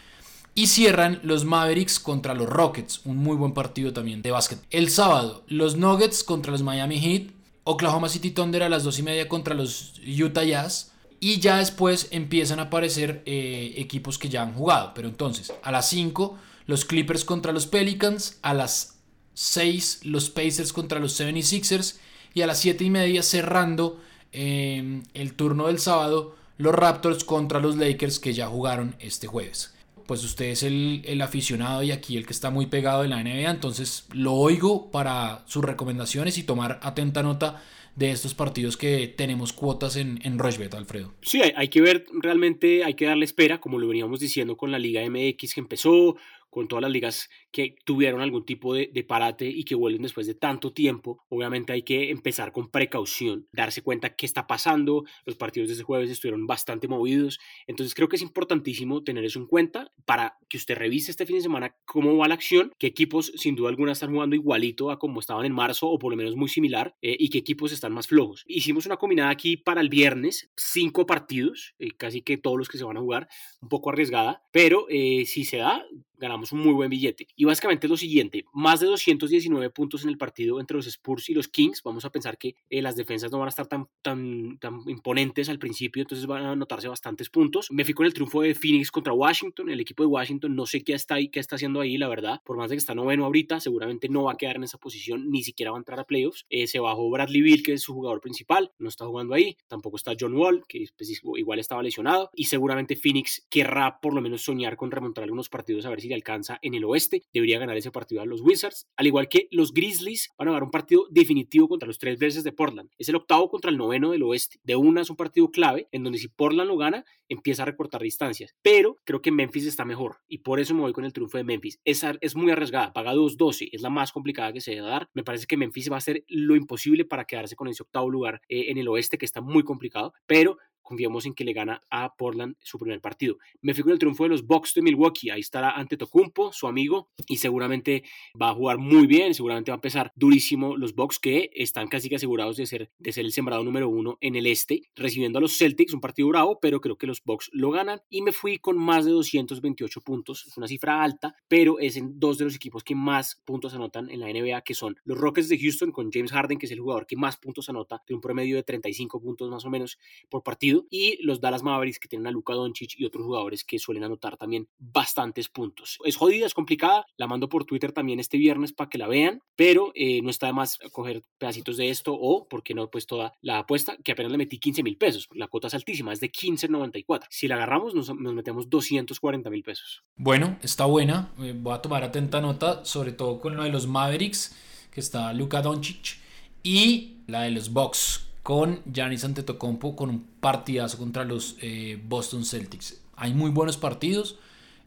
Y 0.56 0.68
cierran 0.68 1.20
los 1.24 1.46
Mavericks 1.46 2.00
contra 2.00 2.36
los 2.36 2.48
Rockets. 2.48 3.02
Un 3.06 3.18
muy 3.18 3.36
buen 3.36 3.54
partido 3.54 3.92
también 3.92 4.22
de 4.22 4.30
básquet. 4.30 4.60
El 4.70 4.92
sábado, 4.92 5.44
los 5.48 5.78
Nuggets 5.78 6.24
contra 6.24 6.52
los 6.52 6.62
Miami 6.62 7.00
Heat. 7.00 7.32
Oklahoma 7.64 8.10
City 8.10 8.32
Thunder 8.32 8.62
a 8.62 8.70
las 8.70 8.84
2 8.84 9.00
y 9.00 9.04
media 9.04 9.28
contra 9.28 9.56
los 9.56 9.96
Utah 10.06 10.44
Jazz. 10.44 10.93
Y 11.24 11.40
ya 11.40 11.60
después 11.60 12.10
empiezan 12.12 12.60
a 12.60 12.64
aparecer 12.64 13.24
eh, 13.26 13.76
equipos 13.78 14.18
que 14.18 14.28
ya 14.28 14.42
han 14.42 14.54
jugado. 14.54 14.92
Pero 14.94 15.08
entonces, 15.08 15.54
a 15.64 15.72
las 15.72 15.88
5, 15.88 16.38
los 16.66 16.84
Clippers 16.84 17.24
contra 17.24 17.54
los 17.54 17.66
Pelicans. 17.66 18.40
A 18.42 18.54
las 18.54 18.98
6, 19.34 20.02
los 20.04 20.30
Pacers 20.30 20.74
contra 20.74 21.00
los 21.00 21.18
76ers. 21.18 21.96
Y 22.34 22.42
a 22.42 22.48
las 22.48 22.60
7 22.60 22.84
y 22.84 22.90
media, 22.90 23.24
cerrando 23.24 24.02
eh, 24.34 25.02
el 25.14 25.34
turno 25.36 25.68
del 25.68 25.80
sábado, 25.80 26.36
los 26.58 26.76
Raptors 26.76 27.24
contra 27.24 27.62
los 27.62 27.78
Lakers 27.78 28.20
que 28.20 28.34
ya 28.34 28.48
jugaron 28.48 28.98
este 29.00 29.28
jueves. 29.28 29.74
Pues 30.06 30.26
usted 30.26 30.48
es 30.48 30.64
el, 30.64 31.04
el, 31.06 31.22
aficionado 31.22 31.84
y 31.84 31.92
aquí 31.92 32.18
el 32.18 32.26
que 32.26 32.34
está 32.34 32.50
muy 32.50 32.66
pegado 32.66 33.06
en 33.06 33.12
la 33.12 33.24
NBA, 33.24 33.50
entonces 33.50 34.08
lo 34.12 34.34
oigo 34.34 34.92
para 34.92 35.44
sus 35.46 35.64
recomendaciones 35.64 36.38
y 36.38 36.44
tomar 36.44 36.82
atenta 36.84 37.24
nota 37.24 37.64
de 37.96 38.12
estos 38.12 38.34
partidos 38.34 38.76
que 38.78 39.08
tenemos 39.08 39.54
cuotas 39.54 39.96
en, 39.96 40.20
en 40.24 40.40
Alfredo. 40.78 41.14
Sí, 41.22 41.42
hay, 41.42 41.54
hay, 41.56 41.68
que 41.68 41.82
ver 41.82 42.06
realmente, 42.22 42.84
hay 42.84 42.96
que 42.96 43.06
darle 43.06 43.26
espera, 43.26 43.60
como 43.60 43.80
lo 43.80 43.88
veníamos 43.88 44.20
diciendo 44.20 44.58
con 44.58 44.72
la 44.72 44.80
Liga 44.80 45.02
MX 45.08 45.54
que 45.54 45.62
empezó, 45.62 46.16
con 46.54 46.68
todas 46.68 46.84
las 46.84 46.92
ligas 46.92 47.30
que 47.52 47.76
tuvieron 47.84 48.22
algún 48.22 48.46
tipo 48.46 48.74
de, 48.74 48.90
de, 48.94 49.04
parate 49.04 49.48
y 49.48 49.64
que 49.64 49.76
vuelven 49.76 50.04
después 50.04 50.28
de 50.28 50.36
tanto 50.36 50.72
tiempo. 50.72 51.24
Obviamente 51.30 51.74
hay 51.74 51.82
que 51.82 52.12
empezar 52.12 52.52
con 52.52 52.70
precaución, 52.70 53.48
darse 53.52 53.82
cuenta 53.82 54.16
qué 54.16 54.26
está 54.26 54.46
pasando. 54.46 55.04
Los 55.26 55.36
partidos 55.36 55.68
de 55.70 55.74
ese 55.74 55.84
jueves 55.84 56.12
estuvieron 56.12 56.46
bastante 56.46 56.88
movidos. 56.88 57.40
Entonces 57.66 57.96
creo 57.96 58.08
que 58.08 58.18
es 58.18 58.22
importantísimo 58.22 59.04
tener 59.04 59.26
eso 59.26 59.40
en 59.40 59.48
cuenta 59.48 59.92
para 60.06 60.38
que 60.48 60.58
usted 60.58 60.78
revise 60.78 61.12
este 61.12 61.26
fin 61.26 61.38
de 61.38 61.42
semana 61.42 61.76
cómo 61.86 62.16
va 62.18 62.28
la 62.28 62.36
acción, 62.36 62.72
qué 62.78 62.88
equipos 62.88 63.32
sin 63.36 63.56
duda 63.56 63.70
alguna 63.70 63.94
están 63.94 64.12
jugando 64.12 64.36
igualito 64.36 64.92
a 64.92 65.00
como 65.00 65.20
estaban 65.20 65.46
en 65.46 65.54
marzo 65.54 65.90
o 65.90 65.98
por 65.98 66.12
lo 66.12 66.18
menos 66.18 66.36
muy 66.36 66.50
similar 66.50 66.96
eh, 67.02 67.16
y 67.18 67.30
qué 67.30 67.40
equipos 67.40 67.72
están 67.72 67.94
más 67.94 68.08
flojos. 68.08 68.44
Hicimos 68.48 68.86
una 68.86 68.98
combinada 68.98 69.32
aquí 69.32 69.58
para 69.58 69.82
el 69.82 69.90
viernes, 69.90 70.52
cinco 70.56 71.06
partidos, 71.06 71.74
eh, 71.80 71.92
casi 71.98 72.22
que 72.22 72.38
todos 72.38 72.58
los 72.58 72.70
que 72.70 72.78
se 72.78 72.84
van 72.84 72.98
a 72.98 73.02
jugar, 73.02 73.28
un 73.62 73.70
poco 73.70 73.90
arriesgada, 73.90 74.44
pero 74.52 74.86
eh, 74.90 75.26
si 75.26 75.46
se 75.46 75.58
da, 75.58 75.84
ganamos 76.24 76.52
un 76.54 76.60
muy 76.60 76.74
buen 76.74 76.90
billete. 76.90 77.28
Y 77.36 77.46
básicamente 77.46 77.86
es 77.86 77.92
lo 77.92 77.98
siguiente, 77.98 78.46
más 78.54 78.80
de 78.80 78.88
219 78.88 79.70
puntos 79.70 80.04
en 80.04 80.10
el 80.10 80.18
partido 80.18 80.60
entre 80.60 80.78
los 80.78 80.88
Spurs 80.88 81.30
y 81.30 81.34
los 81.34 81.50
Kings. 81.50 81.84
Vamos 81.84 82.06
a 82.06 82.12
pensar 82.12 82.38
que 82.38 82.56
eh, 82.70 82.82
las 82.82 82.96
defensas 82.96 83.32
no 83.32 83.40
van 83.40 83.48
a 83.48 83.50
estar 83.50 83.68
tan, 83.68 83.88
tan, 84.02 84.58
tan 84.58 84.82
imponentes 84.88 85.50
al 85.50 85.60
principio, 85.60 86.02
entonces 86.02 86.26
van 86.26 86.46
a 86.46 86.56
notarse 86.56 86.88
bastantes 86.88 87.30
puntos. 87.30 87.68
Me 87.72 87.84
fui 87.84 87.94
con 87.94 88.06
el 88.06 88.14
triunfo 88.14 88.42
de 88.42 88.56
Phoenix 88.56 88.90
contra 88.90 89.14
Washington. 89.14 89.70
El 89.70 89.82
equipo 89.82 90.04
de 90.04 90.08
Washington 90.08 90.56
no 90.56 90.66
sé 90.66 90.84
qué 90.84 90.94
está 90.94 91.16
ahí, 91.16 91.28
qué 91.28 91.40
está 91.40 91.56
haciendo 91.58 91.82
ahí, 91.82 91.98
la 91.98 92.08
verdad. 92.08 92.42
Por 92.46 92.58
más 92.58 92.70
de 92.70 92.76
que 92.76 92.80
está 92.80 92.96
noveno 92.96 93.26
ahorita, 93.26 93.60
seguramente 93.60 94.08
no 94.08 94.24
va 94.24 94.34
a 94.34 94.38
quedar 94.38 94.56
en 94.56 94.64
esa 94.64 94.78
posición, 94.78 95.30
ni 95.30 95.44
siquiera 95.44 95.72
va 95.72 95.78
a 95.78 95.82
entrar 95.82 96.00
a 96.00 96.06
playoffs. 96.06 96.46
Eh, 96.50 96.68
se 96.68 96.80
bajó 96.80 97.10
Bradley 97.10 97.42
Bill, 97.42 97.64
que 97.64 97.74
es 97.74 97.82
su 97.82 97.94
jugador 97.94 98.22
principal, 98.22 98.72
no 98.80 98.88
está 98.88 99.06
jugando 99.06 99.34
ahí. 99.34 99.58
Tampoco 99.68 99.98
está 99.98 100.14
John 100.18 100.34
Wall, 100.36 100.64
que 100.68 100.86
pues, 100.96 101.22
igual 101.36 101.60
estaba 101.60 101.84
lesionado. 101.84 102.30
Y 102.34 102.46
seguramente 102.46 102.96
Phoenix 102.96 103.46
querrá 103.50 104.00
por 104.00 104.14
lo 104.14 104.22
menos 104.22 104.42
soñar 104.42 104.78
con 104.78 104.92
remontar 104.92 105.26
algunos 105.26 105.50
partidos 105.50 105.86
a 105.86 105.90
ver 105.90 106.02
si 106.02 106.08
le 106.14 106.18
alcanza 106.18 106.60
en 106.62 106.74
el 106.76 106.86
oeste. 106.86 107.24
Debería 107.34 107.60
ganar 107.60 107.76
ese 107.76 107.92
partido 107.92 108.22
a 108.22 108.26
los 108.26 108.42
Wizards, 108.42 108.88
al 108.96 109.08
igual 109.08 109.28
que 109.28 109.48
los 109.52 109.74
Grizzlies 109.74 110.30
van 110.38 110.48
a 110.48 110.52
ganar 110.52 110.64
un 110.64 110.72
partido 110.72 111.08
definitivo 111.10 111.68
contra 111.68 111.88
los 111.88 111.98
tres 111.98 112.20
veces 112.20 112.44
de 112.44 112.52
Portland. 112.52 112.90
Es 112.98 113.10
el 113.10 113.16
octavo 113.16 113.50
contra 113.50 113.72
el 113.72 113.78
noveno 113.78 114.12
del 114.12 114.24
oeste. 114.24 114.60
De 114.64 114.76
una 114.76 115.02
es 115.02 115.10
un 115.10 115.16
partido 115.16 115.50
clave 115.50 115.88
en 115.92 116.04
donde 116.04 116.20
si 116.20 116.28
Portland 116.28 116.70
lo 116.70 116.78
gana, 116.78 117.04
empieza 117.30 117.64
a 117.64 117.66
recortar 117.66 118.02
distancias. 118.02 118.56
Pero 118.62 119.00
creo 119.04 119.22
que 119.22 119.32
Memphis 119.32 119.66
está 119.66 119.86
mejor 119.86 120.18
y 120.28 120.40
por 120.40 120.60
eso 120.60 120.74
me 120.74 120.82
voy 120.82 120.94
con 120.94 121.06
el 121.06 121.14
triunfo 121.14 121.38
de 121.38 121.44
Memphis. 121.44 121.80
Es, 121.84 122.06
es 122.22 122.36
muy 122.36 122.52
arriesgada, 122.52 122.94
paga 122.94 123.14
2-12, 123.14 123.70
es 123.72 123.82
la 123.82 123.90
más 123.90 124.12
complicada 124.12 124.54
que 124.54 124.62
se 124.62 124.72
debe 124.72 124.88
dar. 124.88 125.10
Me 125.14 125.24
parece 125.24 125.48
que 125.48 125.58
Memphis 125.58 125.90
va 125.90 125.96
a 125.96 125.98
hacer 125.98 126.24
lo 126.28 126.56
imposible 126.56 127.06
para 127.06 127.26
quedarse 127.26 127.56
con 127.56 127.68
ese 127.68 127.84
octavo 127.84 128.10
lugar 128.10 128.42
eh, 128.48 128.66
en 128.70 128.78
el 128.78 128.88
oeste, 128.88 129.18
que 129.18 129.26
está 129.26 129.42
muy 129.42 129.64
complicado, 129.64 130.14
pero 130.26 130.58
confiamos 130.84 131.26
en 131.26 131.34
que 131.34 131.44
le 131.44 131.54
gana 131.54 131.82
a 131.90 132.16
Portland 132.16 132.56
su 132.60 132.78
primer 132.78 133.02
partido. 133.02 133.38
Me 133.62 133.74
fijo 133.74 133.88
en 133.88 133.94
el 133.94 134.00
triunfo 134.00 134.24
de 134.24 134.30
los 134.30 134.46
Bucks 134.46 134.74
de 134.76 134.84
Milwaukee, 134.84 135.32
ahí 135.32 135.40
estará 135.40 135.72
ante 135.72 135.93
Tocumpo, 135.98 136.52
su 136.54 136.68
amigo, 136.68 137.10
y 137.28 137.38
seguramente 137.38 138.04
va 138.40 138.50
a 138.50 138.54
jugar 138.54 138.78
muy 138.78 139.08
bien, 139.08 139.34
seguramente 139.34 139.72
va 139.72 139.76
a 139.76 139.78
empezar 139.78 140.12
durísimo 140.16 140.78
los 140.78 140.96
Bucks 140.96 141.20
que 141.20 141.50
están 141.54 141.88
casi 141.88 142.10
que 142.10 142.16
asegurados 142.16 142.58
de 142.58 142.66
ser, 142.66 142.92
de 142.98 143.12
ser 143.12 143.26
el 143.26 143.32
sembrado 143.32 143.64
número 143.64 143.90
uno 143.90 144.18
en 144.22 144.36
el 144.36 144.48
este, 144.48 144.82
recibiendo 144.96 145.40
a 145.40 145.42
los 145.42 145.58
Celtics, 145.58 145.94
un 145.94 146.02
partido 146.02 146.28
bravo, 146.28 146.60
pero 146.62 146.82
creo 146.82 146.98
que 146.98 147.08
los 147.08 147.24
Bucks 147.24 147.50
lo 147.54 147.72
ganan 147.72 148.02
y 148.10 148.22
me 148.22 148.32
fui 148.32 148.58
con 148.58 148.78
más 148.78 149.06
de 149.06 149.12
228 149.12 150.02
puntos, 150.02 150.46
es 150.48 150.58
una 150.58 150.68
cifra 150.68 151.04
alta, 151.04 151.36
pero 151.48 151.80
es 151.80 151.98
en 151.98 152.20
dos 152.20 152.38
de 152.38 152.46
los 152.46 152.56
equipos 152.56 152.84
que 152.84 152.96
más 152.96 153.42
puntos 153.46 153.74
anotan 153.74 154.10
en 154.10 154.20
la 154.20 154.28
NBA, 154.28 154.62
que 154.62 154.74
son 154.74 154.96
los 155.04 155.18
Rockets 155.18 155.50
de 155.50 155.60
Houston 155.60 155.92
con 155.92 156.12
James 156.12 156.32
Harden, 156.32 156.58
que 156.58 156.66
es 156.66 156.72
el 156.72 156.80
jugador 156.80 157.06
que 157.06 157.16
más 157.16 157.38
puntos 157.38 157.70
anota, 157.70 158.02
de 158.08 158.14
un 158.14 158.22
promedio 158.22 158.56
de 158.56 158.64
35 158.64 159.22
puntos 159.22 159.50
más 159.50 159.66
o 159.66 159.70
menos 159.70 159.98
por 160.30 160.44
partido, 160.44 160.86
y 160.90 161.22
los 161.24 161.40
Dallas 161.42 161.64
Mavericks 161.64 162.00
que 162.00 162.08
tienen 162.08 162.28
a 162.28 162.32
Luka 162.32 162.54
Doncic 162.54 162.96
y 162.98 163.06
otros 163.06 163.26
jugadores 163.26 163.64
que 163.64 163.80
suelen 163.80 164.04
anotar 164.04 164.38
también 164.38 164.68
bastantes 164.78 165.50
puntos. 165.50 165.83
Es 166.04 166.16
jodida, 166.16 166.46
es 166.46 166.54
complicada, 166.54 167.06
la 167.18 167.28
mando 167.28 167.50
por 167.50 167.66
Twitter 167.66 167.92
también 167.92 168.20
este 168.20 168.38
viernes 168.38 168.74
para 168.74 168.90
que 168.90 168.98
la 168.98 169.08
vean, 169.08 169.42
pero 169.56 169.92
eh, 169.96 170.22
no 170.22 170.30
está 170.30 170.48
de 170.48 170.54
más 170.54 170.80
coger 170.92 171.22
pedacitos 171.38 171.78
de 171.78 171.90
esto 171.90 172.14
o, 172.14 172.48
¿por 172.48 172.64
qué 172.64 172.74
no? 172.74 172.90
Pues 172.90 173.06
toda 173.06 173.34
la 173.42 173.60
apuesta 173.60 173.98
que 174.04 174.12
apenas 174.12 174.32
le 174.32 174.38
metí 174.38 174.58
15 174.58 174.84
mil 174.84 174.98
pesos, 174.98 175.28
la 175.34 175.48
cuota 175.48 175.68
es 175.68 175.74
altísima, 175.74 176.14
es 176.14 176.20
de 176.20 176.32
15.94. 176.32 177.26
Si 177.30 177.48
la 177.48 177.56
agarramos 177.56 177.94
nos, 177.94 178.14
nos 178.16 178.34
metemos 178.34 178.70
240 178.70 179.50
mil 179.50 179.64
pesos. 179.64 180.04
Bueno, 180.16 180.58
está 180.62 180.86
buena, 180.86 181.32
eh, 181.40 181.54
voy 181.56 181.74
a 181.74 181.82
tomar 181.82 182.04
atenta 182.04 182.42
nota, 182.42 182.86
sobre 182.86 183.12
todo 183.12 183.40
con 183.40 183.56
lo 183.56 183.64
de 183.64 183.70
los 183.70 183.88
Mavericks, 183.88 184.56
que 184.92 185.00
está 185.00 185.34
Luka 185.34 185.62
Doncic, 185.62 186.18
y 186.64 187.18
la 187.28 187.42
de 187.44 187.52
los 187.52 187.72
Bucks 187.72 188.28
con 188.44 188.82
Giannis 188.86 189.24
Antetokounmpo 189.24 189.96
con 189.96 190.10
un 190.10 190.26
partidazo 190.40 190.98
contra 190.98 191.24
los 191.24 191.58
eh, 191.62 192.00
Boston 192.04 192.44
Celtics. 192.46 193.02
Hay 193.16 193.34
muy 193.34 193.52
buenos 193.52 193.78
partidos 193.78 194.38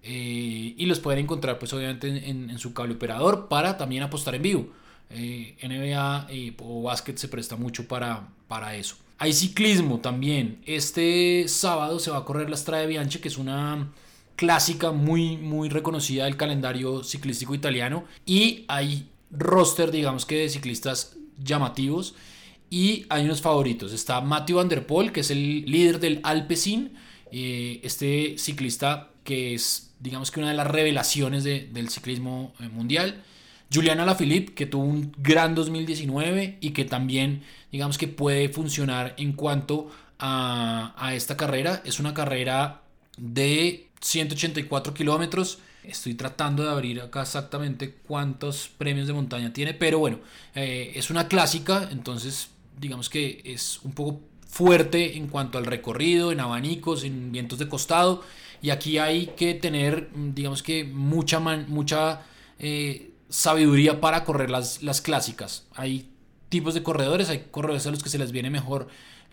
eh, 0.09 0.75
y 0.77 0.87
los 0.87 1.01
pueden 1.01 1.25
encontrar 1.25 1.59
pues 1.59 1.73
obviamente 1.73 2.31
en, 2.31 2.57
su 2.61 2.73
cable 2.73 2.95
operador 2.95 3.49
para 3.49 3.77
también 3.77 4.05
apostar 4.05 4.37
en 4.37 4.43
vivo. 4.43 4.69
Eh, 5.11 5.57
NBA 5.63 6.29
o 6.63 6.83
básquet 6.83 7.17
se 7.17 7.27
presta 7.27 7.57
mucho 7.57 7.89
para, 7.89 8.29
para 8.47 8.77
eso. 8.77 8.97
Hay 9.19 9.33
ciclismo 9.33 9.99
también. 9.99 10.61
Este 10.65 11.49
sábado 11.49 11.99
se 11.99 12.13
va 12.13 12.19
a 12.19 12.25
correr 12.25 12.49
la 12.49 12.57
Strada 12.57 12.87
Bianche, 12.87 13.19
que 13.19 13.27
es 13.27 13.37
una 13.37 13.91
clásica 14.37 14.93
muy, 14.93 15.37
muy 15.39 15.69
reconocida 15.71 16.27
del 16.27 16.37
calendario 16.37 17.03
ciclístico 17.03 17.55
italiano. 17.55 18.05
Y 18.25 18.65
hay 18.69 19.09
roster, 19.33 19.91
digamos 19.91 20.25
que 20.25 20.37
de 20.37 20.49
ciclistas 20.51 21.17
llamativos. 21.43 22.15
Y 22.71 23.07
hay 23.09 23.25
unos 23.25 23.43
favoritos. 23.43 23.93
Está 23.93 24.21
Matthew 24.21 24.59
Van 24.59 24.69
Der 24.69 24.87
Poel, 24.87 25.11
que 25.11 25.21
es 25.21 25.33
el 25.33 25.65
líder 25.65 25.99
del 25.99 26.21
Alpecin. 26.23 26.93
Eh, 27.33 27.81
este 27.83 28.39
ciclista 28.39 29.11
que 29.27 29.53
es, 29.53 29.91
digamos 30.01 30.31
que 30.31 30.41
una 30.41 30.49
de 30.49 30.57
las 30.57 30.67
revelaciones 30.67 31.45
del 31.45 31.91
ciclismo 31.91 32.55
eh, 32.61 32.69
mundial. 32.69 33.23
Juliana 33.71 34.07
Lafilippe, 34.07 34.55
que 34.55 34.65
tuvo 34.65 34.85
un 34.85 35.13
gran 35.19 35.55
2019 35.55 36.57
y 36.63 36.71
que 36.71 36.87
también, 36.87 37.43
digamos 37.71 37.99
que 37.99 38.09
puede 38.09 38.49
funcionar 38.49 39.15
en 39.19 39.35
cuanto 39.35 39.91
a, 40.19 40.95
a 40.97 41.15
esta 41.15 41.37
carrera. 41.37 41.83
Es 41.85 42.01
una 42.01 42.15
carrera 42.15 42.81
de 43.19 43.89
184 44.01 44.95
kilómetros. 44.95 45.59
Estoy 45.83 46.15
tratando 46.15 46.65
de 46.65 46.71
abrir 46.71 47.01
acá 47.01 47.23
exactamente 47.23 47.95
cuántos 48.07 48.69
premios 48.79 49.07
de 49.07 49.13
montaña 49.13 49.53
tiene, 49.53 49.75
pero 49.75 49.99
bueno, 49.99 50.21
eh, 50.55 50.93
es 50.95 51.11
una 51.11 51.29
clásica, 51.29 51.89
entonces 51.93 52.49
digamos 52.79 53.09
que 53.09 53.41
es 53.45 53.81
un 53.85 53.93
poco 53.93 54.21
fuerte 54.49 55.17
en 55.17 55.29
cuanto 55.29 55.59
al 55.59 55.67
recorrido, 55.67 56.33
en 56.33 56.41
abanicos, 56.41 57.05
en 57.05 57.31
vientos 57.31 57.59
de 57.59 57.69
costado, 57.69 58.25
y 58.63 58.71
aquí 58.71 58.99
hay 58.99 59.29
que 59.37 59.55
tener, 59.55 60.11
digamos 60.15 60.63
que 60.63 60.85
mucha, 60.85 61.41
mucha 61.41 62.23
eh, 62.59 63.11
sabiduría 63.29 64.01
para 64.01 64.25
correr 64.25 64.51
las, 64.51 64.83
las 64.83 65.01
clásicas. 65.01 65.67
Hay 65.75 66.09
tipos 66.49 66.75
de 66.75 66.83
corredores, 66.83 67.29
hay 67.29 67.47
corredores 67.51 67.87
a 67.87 67.91
los 67.91 68.03
que 68.03 68.09
se 68.09 68.19
les 68.19 68.33
viene 68.33 68.51
mejor 68.51 68.89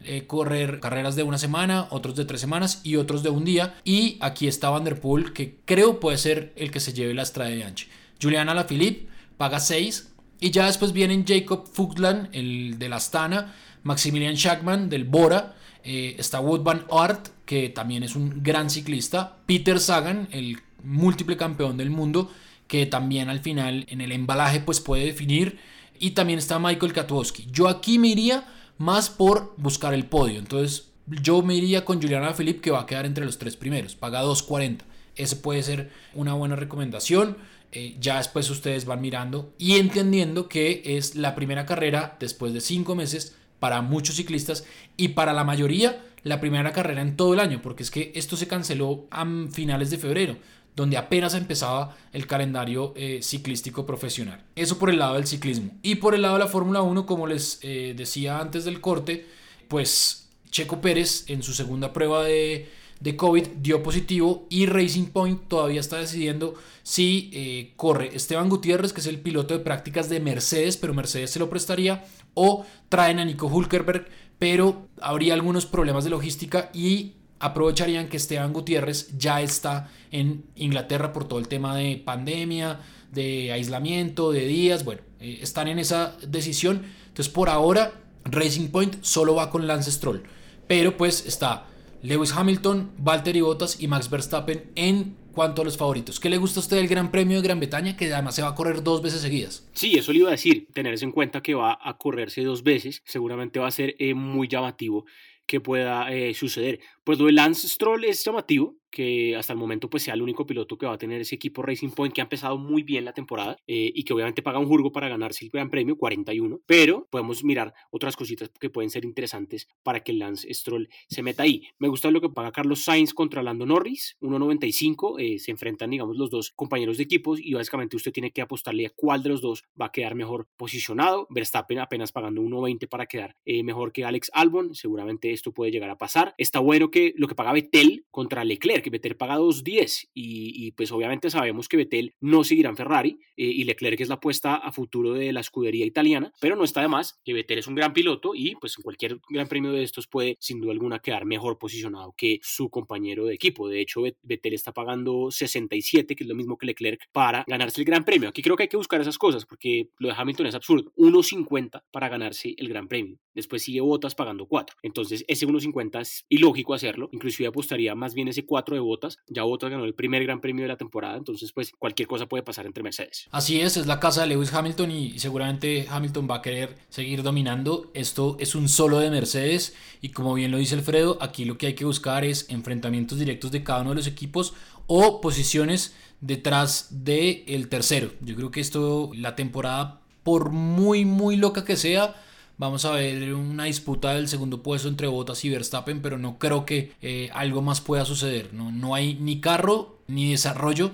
eh, 0.05 0.25
correr 0.27 0.81
carreras 0.81 1.15
de 1.15 1.23
una 1.23 1.37
semana, 1.37 1.87
otros 1.89 2.15
de 2.15 2.25
tres 2.25 2.41
semanas 2.41 2.81
y 2.83 2.97
otros 2.97 3.23
de 3.23 3.29
un 3.29 3.45
día. 3.45 3.75
Y 3.85 4.17
aquí 4.19 4.47
está 4.47 4.69
Vanderpool, 4.69 5.31
que 5.33 5.59
creo 5.65 5.99
puede 5.99 6.17
ser 6.17 6.51
el 6.57 6.71
que 6.71 6.81
se 6.81 6.93
lleve 6.93 7.13
la 7.13 7.23
estrada 7.23 7.51
de 7.51 7.63
Anche. 7.63 7.87
Juliana 8.21 8.51
Alaphilippe 8.51 9.07
paga 9.37 9.59
6. 9.59 10.09
Y 10.39 10.51
ya 10.51 10.65
después 10.65 10.91
vienen 10.91 11.25
Jacob 11.25 11.69
Fugland, 11.71 12.27
el 12.33 12.77
de 12.77 12.89
la 12.89 12.97
Astana, 12.97 13.55
Maximilian 13.83 14.35
Schachmann 14.35 14.89
del 14.89 15.05
Bora, 15.05 15.55
eh, 15.83 16.15
está 16.17 16.39
Wood 16.39 16.63
Van 16.63 16.85
Aert, 16.91 17.29
que 17.45 17.69
también 17.69 18.03
es 18.03 18.15
un 18.15 18.41
gran 18.41 18.69
ciclista, 18.69 19.37
Peter 19.45 19.79
Sagan, 19.79 20.27
el 20.31 20.59
múltiple 20.83 21.37
campeón 21.37 21.77
del 21.77 21.89
mundo, 21.89 22.31
que 22.67 22.85
también 22.85 23.29
al 23.29 23.41
final 23.41 23.85
en 23.89 24.01
el 24.01 24.11
embalaje 24.11 24.59
pues 24.59 24.79
puede 24.79 25.05
definir, 25.05 25.59
y 25.99 26.11
también 26.11 26.39
está 26.39 26.59
Michael 26.59 26.93
Katowski. 26.93 27.47
Yo 27.51 27.67
aquí 27.67 27.99
me 27.99 28.09
iría 28.09 28.45
más 28.77 29.09
por 29.09 29.53
buscar 29.57 29.93
el 29.93 30.05
podio. 30.05 30.39
Entonces 30.39 30.89
yo 31.07 31.41
me 31.41 31.55
iría 31.55 31.85
con 31.85 32.01
Juliana 32.01 32.33
Philippe 32.33 32.61
que 32.61 32.71
va 32.71 32.81
a 32.81 32.85
quedar 32.85 33.05
entre 33.05 33.25
los 33.25 33.37
tres 33.37 33.55
primeros, 33.55 33.95
paga 33.95 34.23
2.40. 34.23 34.79
Ese 35.15 35.35
puede 35.35 35.63
ser 35.63 35.91
una 36.13 36.33
buena 36.33 36.55
recomendación. 36.55 37.37
Eh, 37.71 37.95
ya 37.99 38.17
después 38.17 38.49
ustedes 38.49 38.85
van 38.85 39.01
mirando 39.01 39.51
y 39.57 39.77
entendiendo 39.77 40.47
que 40.47 40.83
es 40.85 41.15
la 41.15 41.33
primera 41.33 41.65
carrera 41.65 42.17
después 42.19 42.53
de 42.53 42.61
cinco 42.61 42.93
meses 42.93 43.35
para 43.63 43.81
muchos 43.81 44.17
ciclistas 44.17 44.65
y 44.97 45.09
para 45.09 45.31
la 45.31 45.45
mayoría 45.45 46.03
la 46.23 46.41
primera 46.41 46.73
carrera 46.73 47.01
en 47.01 47.15
todo 47.15 47.33
el 47.33 47.39
año, 47.39 47.61
porque 47.61 47.83
es 47.83 47.91
que 47.91 48.11
esto 48.13 48.35
se 48.35 48.45
canceló 48.45 49.07
a 49.09 49.25
finales 49.53 49.89
de 49.89 49.97
febrero 49.97 50.35
donde 50.75 50.97
apenas 50.97 51.33
empezaba 51.33 51.95
el 52.11 52.27
calendario 52.27 52.91
eh, 52.97 53.19
ciclístico 53.21 53.85
profesional. 53.85 54.43
Eso 54.57 54.77
por 54.77 54.89
el 54.89 54.99
lado 54.99 55.13
del 55.13 55.27
ciclismo. 55.27 55.71
Y 55.81 55.95
por 55.95 56.13
el 56.13 56.23
lado 56.23 56.33
de 56.33 56.41
la 56.41 56.47
Fórmula 56.49 56.81
1, 56.81 57.05
como 57.05 57.25
les 57.25 57.59
eh, 57.61 57.93
decía 57.95 58.39
antes 58.39 58.65
del 58.65 58.81
corte, 58.81 59.27
pues 59.69 60.27
Checo 60.51 60.81
Pérez 60.81 61.23
en 61.29 61.41
su 61.41 61.53
segunda 61.53 61.93
prueba 61.93 62.25
de, 62.25 62.69
de 63.03 63.17
COVID 63.17 63.47
dio 63.61 63.83
positivo 63.83 64.47
y 64.49 64.65
Racing 64.65 65.07
Point 65.07 65.49
todavía 65.49 65.81
está 65.81 65.97
decidiendo 65.97 66.55
si 66.83 67.29
eh, 67.33 67.73
corre 67.75 68.15
Esteban 68.15 68.47
Gutiérrez, 68.47 68.93
que 68.93 69.01
es 69.01 69.07
el 69.07 69.19
piloto 69.19 69.53
de 69.53 69.59
prácticas 69.59 70.07
de 70.07 70.21
Mercedes, 70.21 70.77
pero 70.77 70.93
Mercedes 70.93 71.31
se 71.31 71.39
lo 71.39 71.49
prestaría, 71.49 72.05
o 72.33 72.65
traen 72.87 73.19
a 73.19 73.25
Nico 73.25 73.47
Hulkerberg, 73.47 74.07
pero 74.39 74.87
habría 75.01 75.33
algunos 75.33 75.65
problemas 75.65 76.05
de 76.05 76.11
logística 76.11 76.71
y 76.73 77.15
aprovecharían 77.39 78.07
que 78.07 78.15
Esteban 78.15 78.53
Gutiérrez 78.53 79.09
ya 79.17 79.41
está 79.41 79.91
en 80.11 80.45
Inglaterra 80.55 81.11
por 81.11 81.27
todo 81.27 81.39
el 81.39 81.49
tema 81.49 81.75
de 81.75 82.01
pandemia, 82.05 82.79
de 83.11 83.51
aislamiento, 83.51 84.31
de 84.31 84.45
días, 84.47 84.85
bueno, 84.85 85.01
eh, 85.19 85.39
están 85.41 85.67
en 85.67 85.77
esa 85.77 86.15
decisión. 86.25 86.83
Entonces 87.09 87.33
por 87.33 87.49
ahora 87.49 87.91
Racing 88.23 88.69
Point 88.69 89.03
solo 89.03 89.35
va 89.35 89.49
con 89.49 89.67
Lance 89.67 89.91
Stroll, 89.91 90.23
pero 90.67 90.95
pues 90.95 91.25
está 91.25 91.67
Lewis 92.03 92.33
Hamilton, 92.33 92.91
Valtteri 92.97 93.39
Bottas 93.39 93.81
y 93.81 93.87
Max 93.87 94.09
Verstappen 94.09 94.71
en 94.75 95.15
cuanto 95.31 95.61
a 95.61 95.65
los 95.65 95.77
favoritos. 95.77 96.19
¿Qué 96.19 96.29
le 96.29 96.37
gusta 96.37 96.59
a 96.59 96.63
usted 96.63 96.75
del 96.75 96.89
Gran 96.89 97.11
Premio 97.11 97.37
de 97.37 97.43
Gran 97.43 97.61
Bretaña 97.61 97.95
que 97.95 98.13
además 98.13 98.35
se 98.35 98.41
va 98.41 98.49
a 98.49 98.55
correr 98.55 98.83
dos 98.83 99.01
veces 99.01 99.21
seguidas? 99.21 99.69
Sí, 99.71 99.97
eso 99.97 100.11
le 100.11 100.19
iba 100.19 100.27
a 100.27 100.31
decir, 100.31 100.67
tenerse 100.73 101.05
en 101.05 101.13
cuenta 101.13 101.41
que 101.41 101.53
va 101.53 101.79
a 101.81 101.97
correrse 101.97 102.43
dos 102.43 102.63
veces, 102.63 103.01
seguramente 103.05 103.59
va 103.59 103.67
a 103.67 103.71
ser 103.71 103.95
eh, 103.99 104.13
muy 104.15 104.49
llamativo 104.49 105.05
que 105.45 105.61
pueda 105.61 106.11
eh, 106.11 106.33
suceder. 106.33 106.81
Pues 107.03 107.19
lo 107.19 107.25
de 107.25 107.33
Lance 107.33 107.67
Stroll 107.67 108.05
es 108.05 108.23
llamativo, 108.23 108.77
que 108.93 109.35
hasta 109.35 109.53
el 109.53 109.59
momento 109.59 109.89
pues 109.89 110.03
sea 110.03 110.13
el 110.13 110.21
único 110.21 110.45
piloto 110.45 110.77
que 110.77 110.85
va 110.85 110.93
a 110.93 110.97
tener 110.99 111.19
ese 111.19 111.33
equipo 111.33 111.63
Racing 111.63 111.89
Point 111.89 112.13
que 112.13 112.21
ha 112.21 112.25
empezado 112.25 112.59
muy 112.59 112.83
bien 112.83 113.03
la 113.03 113.13
temporada 113.13 113.57
eh, 113.65 113.91
y 113.93 114.03
que 114.03 114.13
obviamente 114.13 114.43
paga 114.43 114.59
un 114.59 114.67
jurgo 114.67 114.91
para 114.91 115.09
ganarse 115.09 115.43
el 115.43 115.51
Gran 115.51 115.71
Premio, 115.71 115.97
41, 115.97 116.61
pero 116.67 117.07
podemos 117.09 117.43
mirar 117.43 117.73
otras 117.89 118.15
cositas 118.15 118.51
que 118.59 118.69
pueden 118.69 118.91
ser 118.91 119.03
interesantes 119.03 119.67
para 119.81 120.01
que 120.01 120.13
Lance 120.13 120.53
Stroll 120.53 120.89
se 121.09 121.23
meta 121.23 121.41
ahí. 121.41 121.63
Me 121.79 121.87
gusta 121.87 122.11
lo 122.11 122.21
que 122.21 122.29
paga 122.29 122.51
Carlos 122.51 122.83
Sainz 122.83 123.15
contra 123.15 123.41
Lando 123.41 123.65
Norris, 123.65 124.15
1.95, 124.21 125.19
eh, 125.19 125.39
se 125.39 125.49
enfrentan 125.49 125.89
digamos 125.89 126.15
los 126.15 126.29
dos 126.29 126.51
compañeros 126.51 126.97
de 126.97 127.03
equipos 127.03 127.39
y 127.41 127.55
básicamente 127.55 127.95
usted 127.95 128.11
tiene 128.11 128.31
que 128.31 128.43
apostarle 128.43 128.85
a 128.85 128.91
cuál 128.91 129.23
de 129.23 129.29
los 129.29 129.41
dos 129.41 129.63
va 129.79 129.87
a 129.87 129.91
quedar 129.91 130.13
mejor 130.13 130.47
posicionado. 130.55 131.25
Verstappen 131.31 131.79
apenas 131.79 132.11
pagando 132.11 132.41
1.20 132.43 132.87
para 132.87 133.07
quedar 133.07 133.35
eh, 133.43 133.63
mejor 133.63 133.91
que 133.91 134.05
Alex 134.05 134.29
Albon, 134.33 134.75
seguramente 134.75 135.31
esto 135.31 135.51
puede 135.51 135.71
llegar 135.71 135.89
a 135.89 135.97
pasar. 135.97 136.35
Está 136.37 136.59
bueno 136.59 136.91
que 136.93 137.13
lo 137.17 137.27
que 137.27 137.33
paga 137.33 137.51
Vettel 137.51 138.05
contra 138.11 138.45
Leclerc, 138.45 138.83
que 138.83 138.91
Vettel 138.91 139.17
paga 139.17 139.39
2.10 139.39 140.11
y, 140.13 140.67
y 140.67 140.71
pues 140.71 140.91
obviamente 140.91 141.31
sabemos 141.31 141.67
que 141.67 141.77
Vettel 141.77 142.13
no 142.21 142.43
seguirá 142.43 142.69
en 142.69 142.77
Ferrari 142.77 143.19
eh, 143.35 143.45
y 143.45 143.63
Leclerc 143.63 143.99
es 143.99 144.09
la 144.09 144.15
apuesta 144.15 144.55
a 144.55 144.71
futuro 144.71 145.13
de 145.13 145.33
la 145.33 145.39
escudería 145.39 145.85
italiana, 145.85 146.31
pero 146.39 146.55
no 146.55 146.63
está 146.63 146.81
de 146.81 146.87
más 146.87 147.19
que 147.25 147.33
Vettel 147.33 147.57
es 147.57 147.67
un 147.67 147.73
gran 147.73 147.93
piloto 147.93 148.35
y 148.35 148.55
pues 148.55 148.77
en 148.77 148.83
cualquier 148.83 149.19
gran 149.27 149.47
premio 149.47 149.71
de 149.71 149.83
estos 149.83 150.07
puede 150.07 150.37
sin 150.39 150.61
duda 150.61 150.71
alguna 150.71 150.99
quedar 150.99 151.25
mejor 151.25 151.57
posicionado 151.57 152.13
que 152.15 152.39
su 152.43 152.69
compañero 152.69 153.25
de 153.25 153.33
equipo. 153.33 153.67
De 153.67 153.81
hecho, 153.81 154.03
Vettel 154.21 154.53
está 154.53 154.71
pagando 154.71 155.31
67, 155.31 156.15
que 156.15 156.23
es 156.23 156.29
lo 156.29 156.35
mismo 156.35 156.57
que 156.57 156.67
Leclerc, 156.67 157.09
para 157.11 157.43
ganarse 157.47 157.81
el 157.81 157.85
gran 157.85 158.05
premio. 158.05 158.29
Aquí 158.29 158.43
creo 158.43 158.55
que 158.55 158.63
hay 158.63 158.69
que 158.69 158.77
buscar 158.77 159.01
esas 159.01 159.17
cosas 159.17 159.45
porque 159.45 159.89
lo 159.97 160.09
de 160.09 160.15
Hamilton 160.15 160.45
es 160.45 160.55
absurdo. 160.55 160.91
1.50 160.95 161.83
para 161.91 162.07
ganarse 162.07 162.53
el 162.57 162.69
gran 162.69 162.87
premio. 162.87 163.17
Después 163.33 163.63
sigue 163.63 163.81
Botas 163.81 164.13
pagando 164.13 164.45
4. 164.45 164.77
Entonces 164.83 165.25
ese 165.27 165.47
1.50 165.47 166.01
es 166.01 166.25
ilógico 166.29 166.73
hacerlo. 166.83 167.09
Inclusive 167.11 167.47
apostaría 167.47 167.95
más 167.95 168.13
bien 168.13 168.27
ese 168.27 168.45
4 168.45 168.75
de 168.75 168.81
Botas. 168.81 169.17
Ya 169.27 169.43
Botas 169.43 169.69
ganó 169.69 169.85
el 169.85 169.93
primer 169.93 170.23
gran 170.23 170.41
premio 170.41 170.63
de 170.63 170.67
la 170.67 170.77
temporada, 170.77 171.17
entonces 171.17 171.51
pues 171.51 171.71
cualquier 171.77 172.07
cosa 172.07 172.27
puede 172.27 172.43
pasar 172.43 172.65
entre 172.65 172.83
Mercedes. 172.83 173.27
Así 173.31 173.61
es, 173.61 173.77
es 173.77 173.87
la 173.87 173.99
casa 173.99 174.21
de 174.21 174.27
Lewis 174.27 174.53
Hamilton 174.53 174.91
y 174.91 175.19
seguramente 175.19 175.87
Hamilton 175.89 176.27
va 176.29 176.35
a 176.35 176.41
querer 176.41 176.75
seguir 176.89 177.23
dominando. 177.23 177.91
Esto 177.93 178.37
es 178.39 178.55
un 178.55 178.69
solo 178.69 178.99
de 178.99 179.09
Mercedes 179.09 179.75
y 180.01 180.09
como 180.09 180.33
bien 180.33 180.51
lo 180.51 180.57
dice 180.57 180.75
Alfredo, 180.75 181.17
aquí 181.21 181.45
lo 181.45 181.57
que 181.57 181.67
hay 181.67 181.73
que 181.75 181.85
buscar 181.85 182.25
es 182.25 182.49
enfrentamientos 182.49 183.19
directos 183.19 183.51
de 183.51 183.63
cada 183.63 183.81
uno 183.81 183.91
de 183.91 183.97
los 183.97 184.07
equipos 184.07 184.53
o 184.87 185.21
posiciones 185.21 185.95
detrás 186.21 186.87
del 187.03 187.43
el 187.47 187.69
tercero. 187.69 188.11
Yo 188.21 188.35
creo 188.35 188.51
que 188.51 188.61
esto, 188.61 189.11
la 189.13 189.35
temporada, 189.35 190.01
por 190.23 190.51
muy, 190.51 191.05
muy 191.05 191.35
loca 191.35 191.65
que 191.65 191.75
sea, 191.75 192.15
Vamos 192.63 192.85
a 192.85 192.91
ver 192.91 193.33
una 193.33 193.65
disputa 193.65 194.13
del 194.13 194.29
segundo 194.29 194.63
puesto 194.63 194.87
entre 194.87 195.07
Bottas 195.07 195.43
y 195.43 195.49
Verstappen, 195.49 196.01
pero 196.01 196.17
no 196.17 196.39
creo 196.39 196.65
que 196.65 196.93
eh, 197.01 197.29
algo 197.33 197.61
más 197.61 197.81
pueda 197.81 198.05
suceder. 198.05 198.53
¿no? 198.53 198.71
no 198.71 198.95
hay 198.95 199.15
ni 199.15 199.41
carro 199.41 199.97
ni 200.07 200.31
desarrollo 200.31 200.91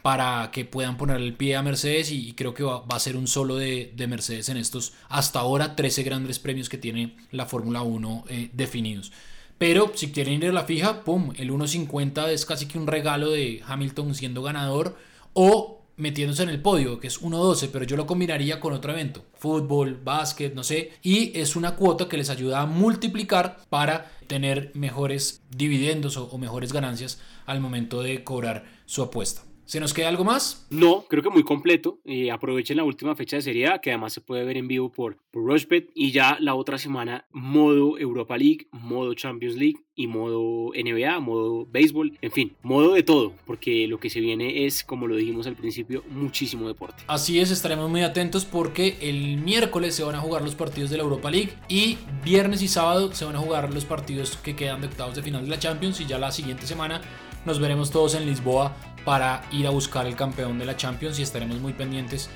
para 0.00 0.52
que 0.52 0.64
puedan 0.64 0.96
poner 0.96 1.16
el 1.16 1.34
pie 1.34 1.56
a 1.56 1.62
Mercedes 1.62 2.12
y, 2.12 2.34
creo 2.34 2.54
que 2.54 2.62
va, 2.62 2.84
a 2.88 3.00
ser 3.00 3.16
un 3.16 3.26
solo 3.26 3.56
de, 3.56 3.92
Mercedes 4.08 4.48
en 4.48 4.58
estos 4.58 4.92
hasta 5.08 5.40
ahora 5.40 5.74
13 5.74 6.04
grandes 6.04 6.38
premios 6.38 6.68
que 6.68 6.78
tiene 6.78 7.16
la 7.32 7.46
Fórmula 7.46 7.82
1 7.82 8.24
eh, 8.28 8.50
definidos. 8.52 9.10
Pero 9.58 9.90
si 9.96 10.12
quieren 10.12 10.34
ir 10.34 10.50
a 10.50 10.52
la 10.52 10.66
fija, 10.66 11.02
¡pum! 11.02 11.32
El 11.36 11.50
1.50 11.50 12.28
es 12.28 12.46
casi 12.46 12.66
que 12.66 12.78
un 12.78 12.86
regalo 12.86 13.30
de 13.30 13.60
Hamilton 13.66 14.14
siendo 14.14 14.44
ganador 14.44 14.96
o 15.32 15.77
metiéndose 15.98 16.44
en 16.44 16.48
el 16.48 16.62
podio, 16.62 16.98
que 16.98 17.08
es 17.08 17.20
1.12, 17.20 17.68
pero 17.72 17.84
yo 17.84 17.96
lo 17.96 18.06
combinaría 18.06 18.60
con 18.60 18.72
otro 18.72 18.92
evento, 18.92 19.24
fútbol, 19.34 20.00
básquet, 20.02 20.54
no 20.54 20.64
sé, 20.64 20.92
y 21.02 21.38
es 21.38 21.56
una 21.56 21.76
cuota 21.76 22.08
que 22.08 22.16
les 22.16 22.30
ayuda 22.30 22.62
a 22.62 22.66
multiplicar 22.66 23.58
para 23.68 24.10
tener 24.26 24.70
mejores 24.74 25.42
dividendos 25.50 26.16
o, 26.16 26.38
mejores 26.38 26.72
ganancias 26.72 27.20
al 27.46 27.60
momento 27.60 28.02
de 28.02 28.24
cobrar 28.24 28.64
su 28.86 29.02
apuesta. 29.02 29.42
¿Se 29.68 29.80
nos 29.80 29.92
queda 29.92 30.08
algo 30.08 30.24
más? 30.24 30.66
No, 30.70 31.04
creo 31.10 31.22
que 31.22 31.28
muy 31.28 31.42
completo. 31.42 31.98
Eh, 32.06 32.30
aprovechen 32.30 32.78
la 32.78 32.84
última 32.84 33.14
fecha 33.14 33.36
de 33.36 33.42
Serie 33.42 33.66
A, 33.66 33.80
que 33.82 33.90
además 33.90 34.14
se 34.14 34.22
puede 34.22 34.42
ver 34.42 34.56
en 34.56 34.66
vivo 34.66 34.90
por, 34.90 35.18
por 35.30 35.44
Rushbet. 35.44 35.90
Y 35.94 36.10
ya 36.10 36.38
la 36.40 36.54
otra 36.54 36.78
semana, 36.78 37.26
modo 37.32 37.98
Europa 37.98 38.38
League, 38.38 38.68
modo 38.72 39.12
Champions 39.12 39.56
League 39.56 39.76
y 39.94 40.06
modo 40.06 40.70
NBA, 40.72 41.20
modo 41.20 41.66
béisbol, 41.66 42.16
en 42.22 42.32
fin, 42.32 42.56
modo 42.62 42.94
de 42.94 43.02
todo, 43.02 43.34
porque 43.44 43.86
lo 43.88 44.00
que 44.00 44.08
se 44.08 44.20
viene 44.20 44.64
es, 44.64 44.84
como 44.84 45.06
lo 45.06 45.16
dijimos 45.16 45.46
al 45.46 45.56
principio, 45.56 46.02
muchísimo 46.08 46.66
deporte. 46.66 47.02
Así 47.06 47.38
es, 47.38 47.50
estaremos 47.50 47.90
muy 47.90 48.00
atentos 48.00 48.46
porque 48.46 48.96
el 49.02 49.36
miércoles 49.36 49.94
se 49.94 50.02
van 50.02 50.14
a 50.14 50.20
jugar 50.20 50.40
los 50.40 50.54
partidos 50.54 50.88
de 50.88 50.96
la 50.96 51.02
Europa 51.02 51.30
League 51.30 51.52
y 51.68 51.98
viernes 52.24 52.62
y 52.62 52.68
sábado 52.68 53.12
se 53.12 53.26
van 53.26 53.36
a 53.36 53.40
jugar 53.40 53.74
los 53.74 53.84
partidos 53.84 54.38
que 54.38 54.56
quedan 54.56 54.80
de 54.80 54.86
octavos 54.86 55.14
de 55.14 55.22
final 55.22 55.42
de 55.42 55.50
la 55.50 55.58
Champions 55.58 56.00
y 56.00 56.06
ya 56.06 56.18
la 56.18 56.32
siguiente 56.32 56.66
semana 56.66 57.02
nos 57.44 57.58
veremos 57.58 57.90
todos 57.90 58.14
en 58.14 58.24
Lisboa 58.24 58.76
para 59.08 59.40
ir 59.52 59.66
a 59.66 59.70
buscar 59.70 60.06
el 60.06 60.16
campeón 60.16 60.58
de 60.58 60.66
la 60.66 60.76
Champions 60.76 61.18
y 61.18 61.22
estaremos 61.22 61.60
muy 61.60 61.72
pendientes 61.72 62.28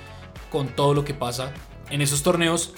con 0.51 0.69
todo 0.69 0.95
lo 0.95 1.05
que 1.05 1.13
pasa 1.13 1.53
en 1.91 2.01
esos 2.01 2.23
torneos 2.23 2.73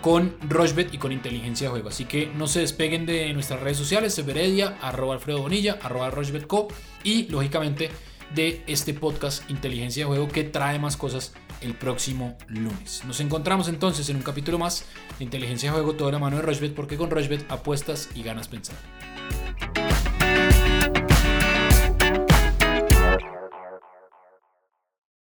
con 0.00 0.34
Rochbet 0.48 0.92
y 0.92 0.98
con 0.98 1.12
inteligencia 1.12 1.68
de 1.68 1.70
juego. 1.70 1.90
Así 1.90 2.06
que 2.06 2.26
no 2.26 2.48
se 2.48 2.58
despeguen 2.58 3.06
de 3.06 3.32
nuestras 3.34 3.60
redes 3.60 3.76
sociales, 3.76 4.14
Severedia, 4.14 4.76
arroba 4.82 5.14
Alfredo 5.14 5.42
Bonilla, 5.42 5.78
arroba 5.80 6.10
RochbetCo 6.10 6.66
y 7.04 7.28
lógicamente 7.28 7.88
de 8.34 8.64
este 8.66 8.94
podcast 8.94 9.48
Inteligencia 9.48 10.02
de 10.02 10.08
Juego 10.08 10.26
que 10.26 10.42
trae 10.42 10.80
más 10.80 10.96
cosas 10.96 11.32
el 11.60 11.74
próximo 11.76 12.36
lunes. 12.48 13.04
Nos 13.06 13.20
encontramos 13.20 13.68
entonces 13.68 14.08
en 14.08 14.16
un 14.16 14.22
capítulo 14.22 14.58
más 14.58 14.86
de 15.20 15.24
Inteligencia 15.24 15.70
de 15.70 15.74
Juego, 15.74 15.94
toda 15.94 16.10
la 16.10 16.18
mano 16.18 16.38
de 16.38 16.42
Rochbet, 16.42 16.74
porque 16.74 16.96
con 16.96 17.10
Rochbet 17.10 17.48
apuestas 17.48 18.08
y 18.16 18.24
ganas 18.24 18.48
pensando. 18.48 18.82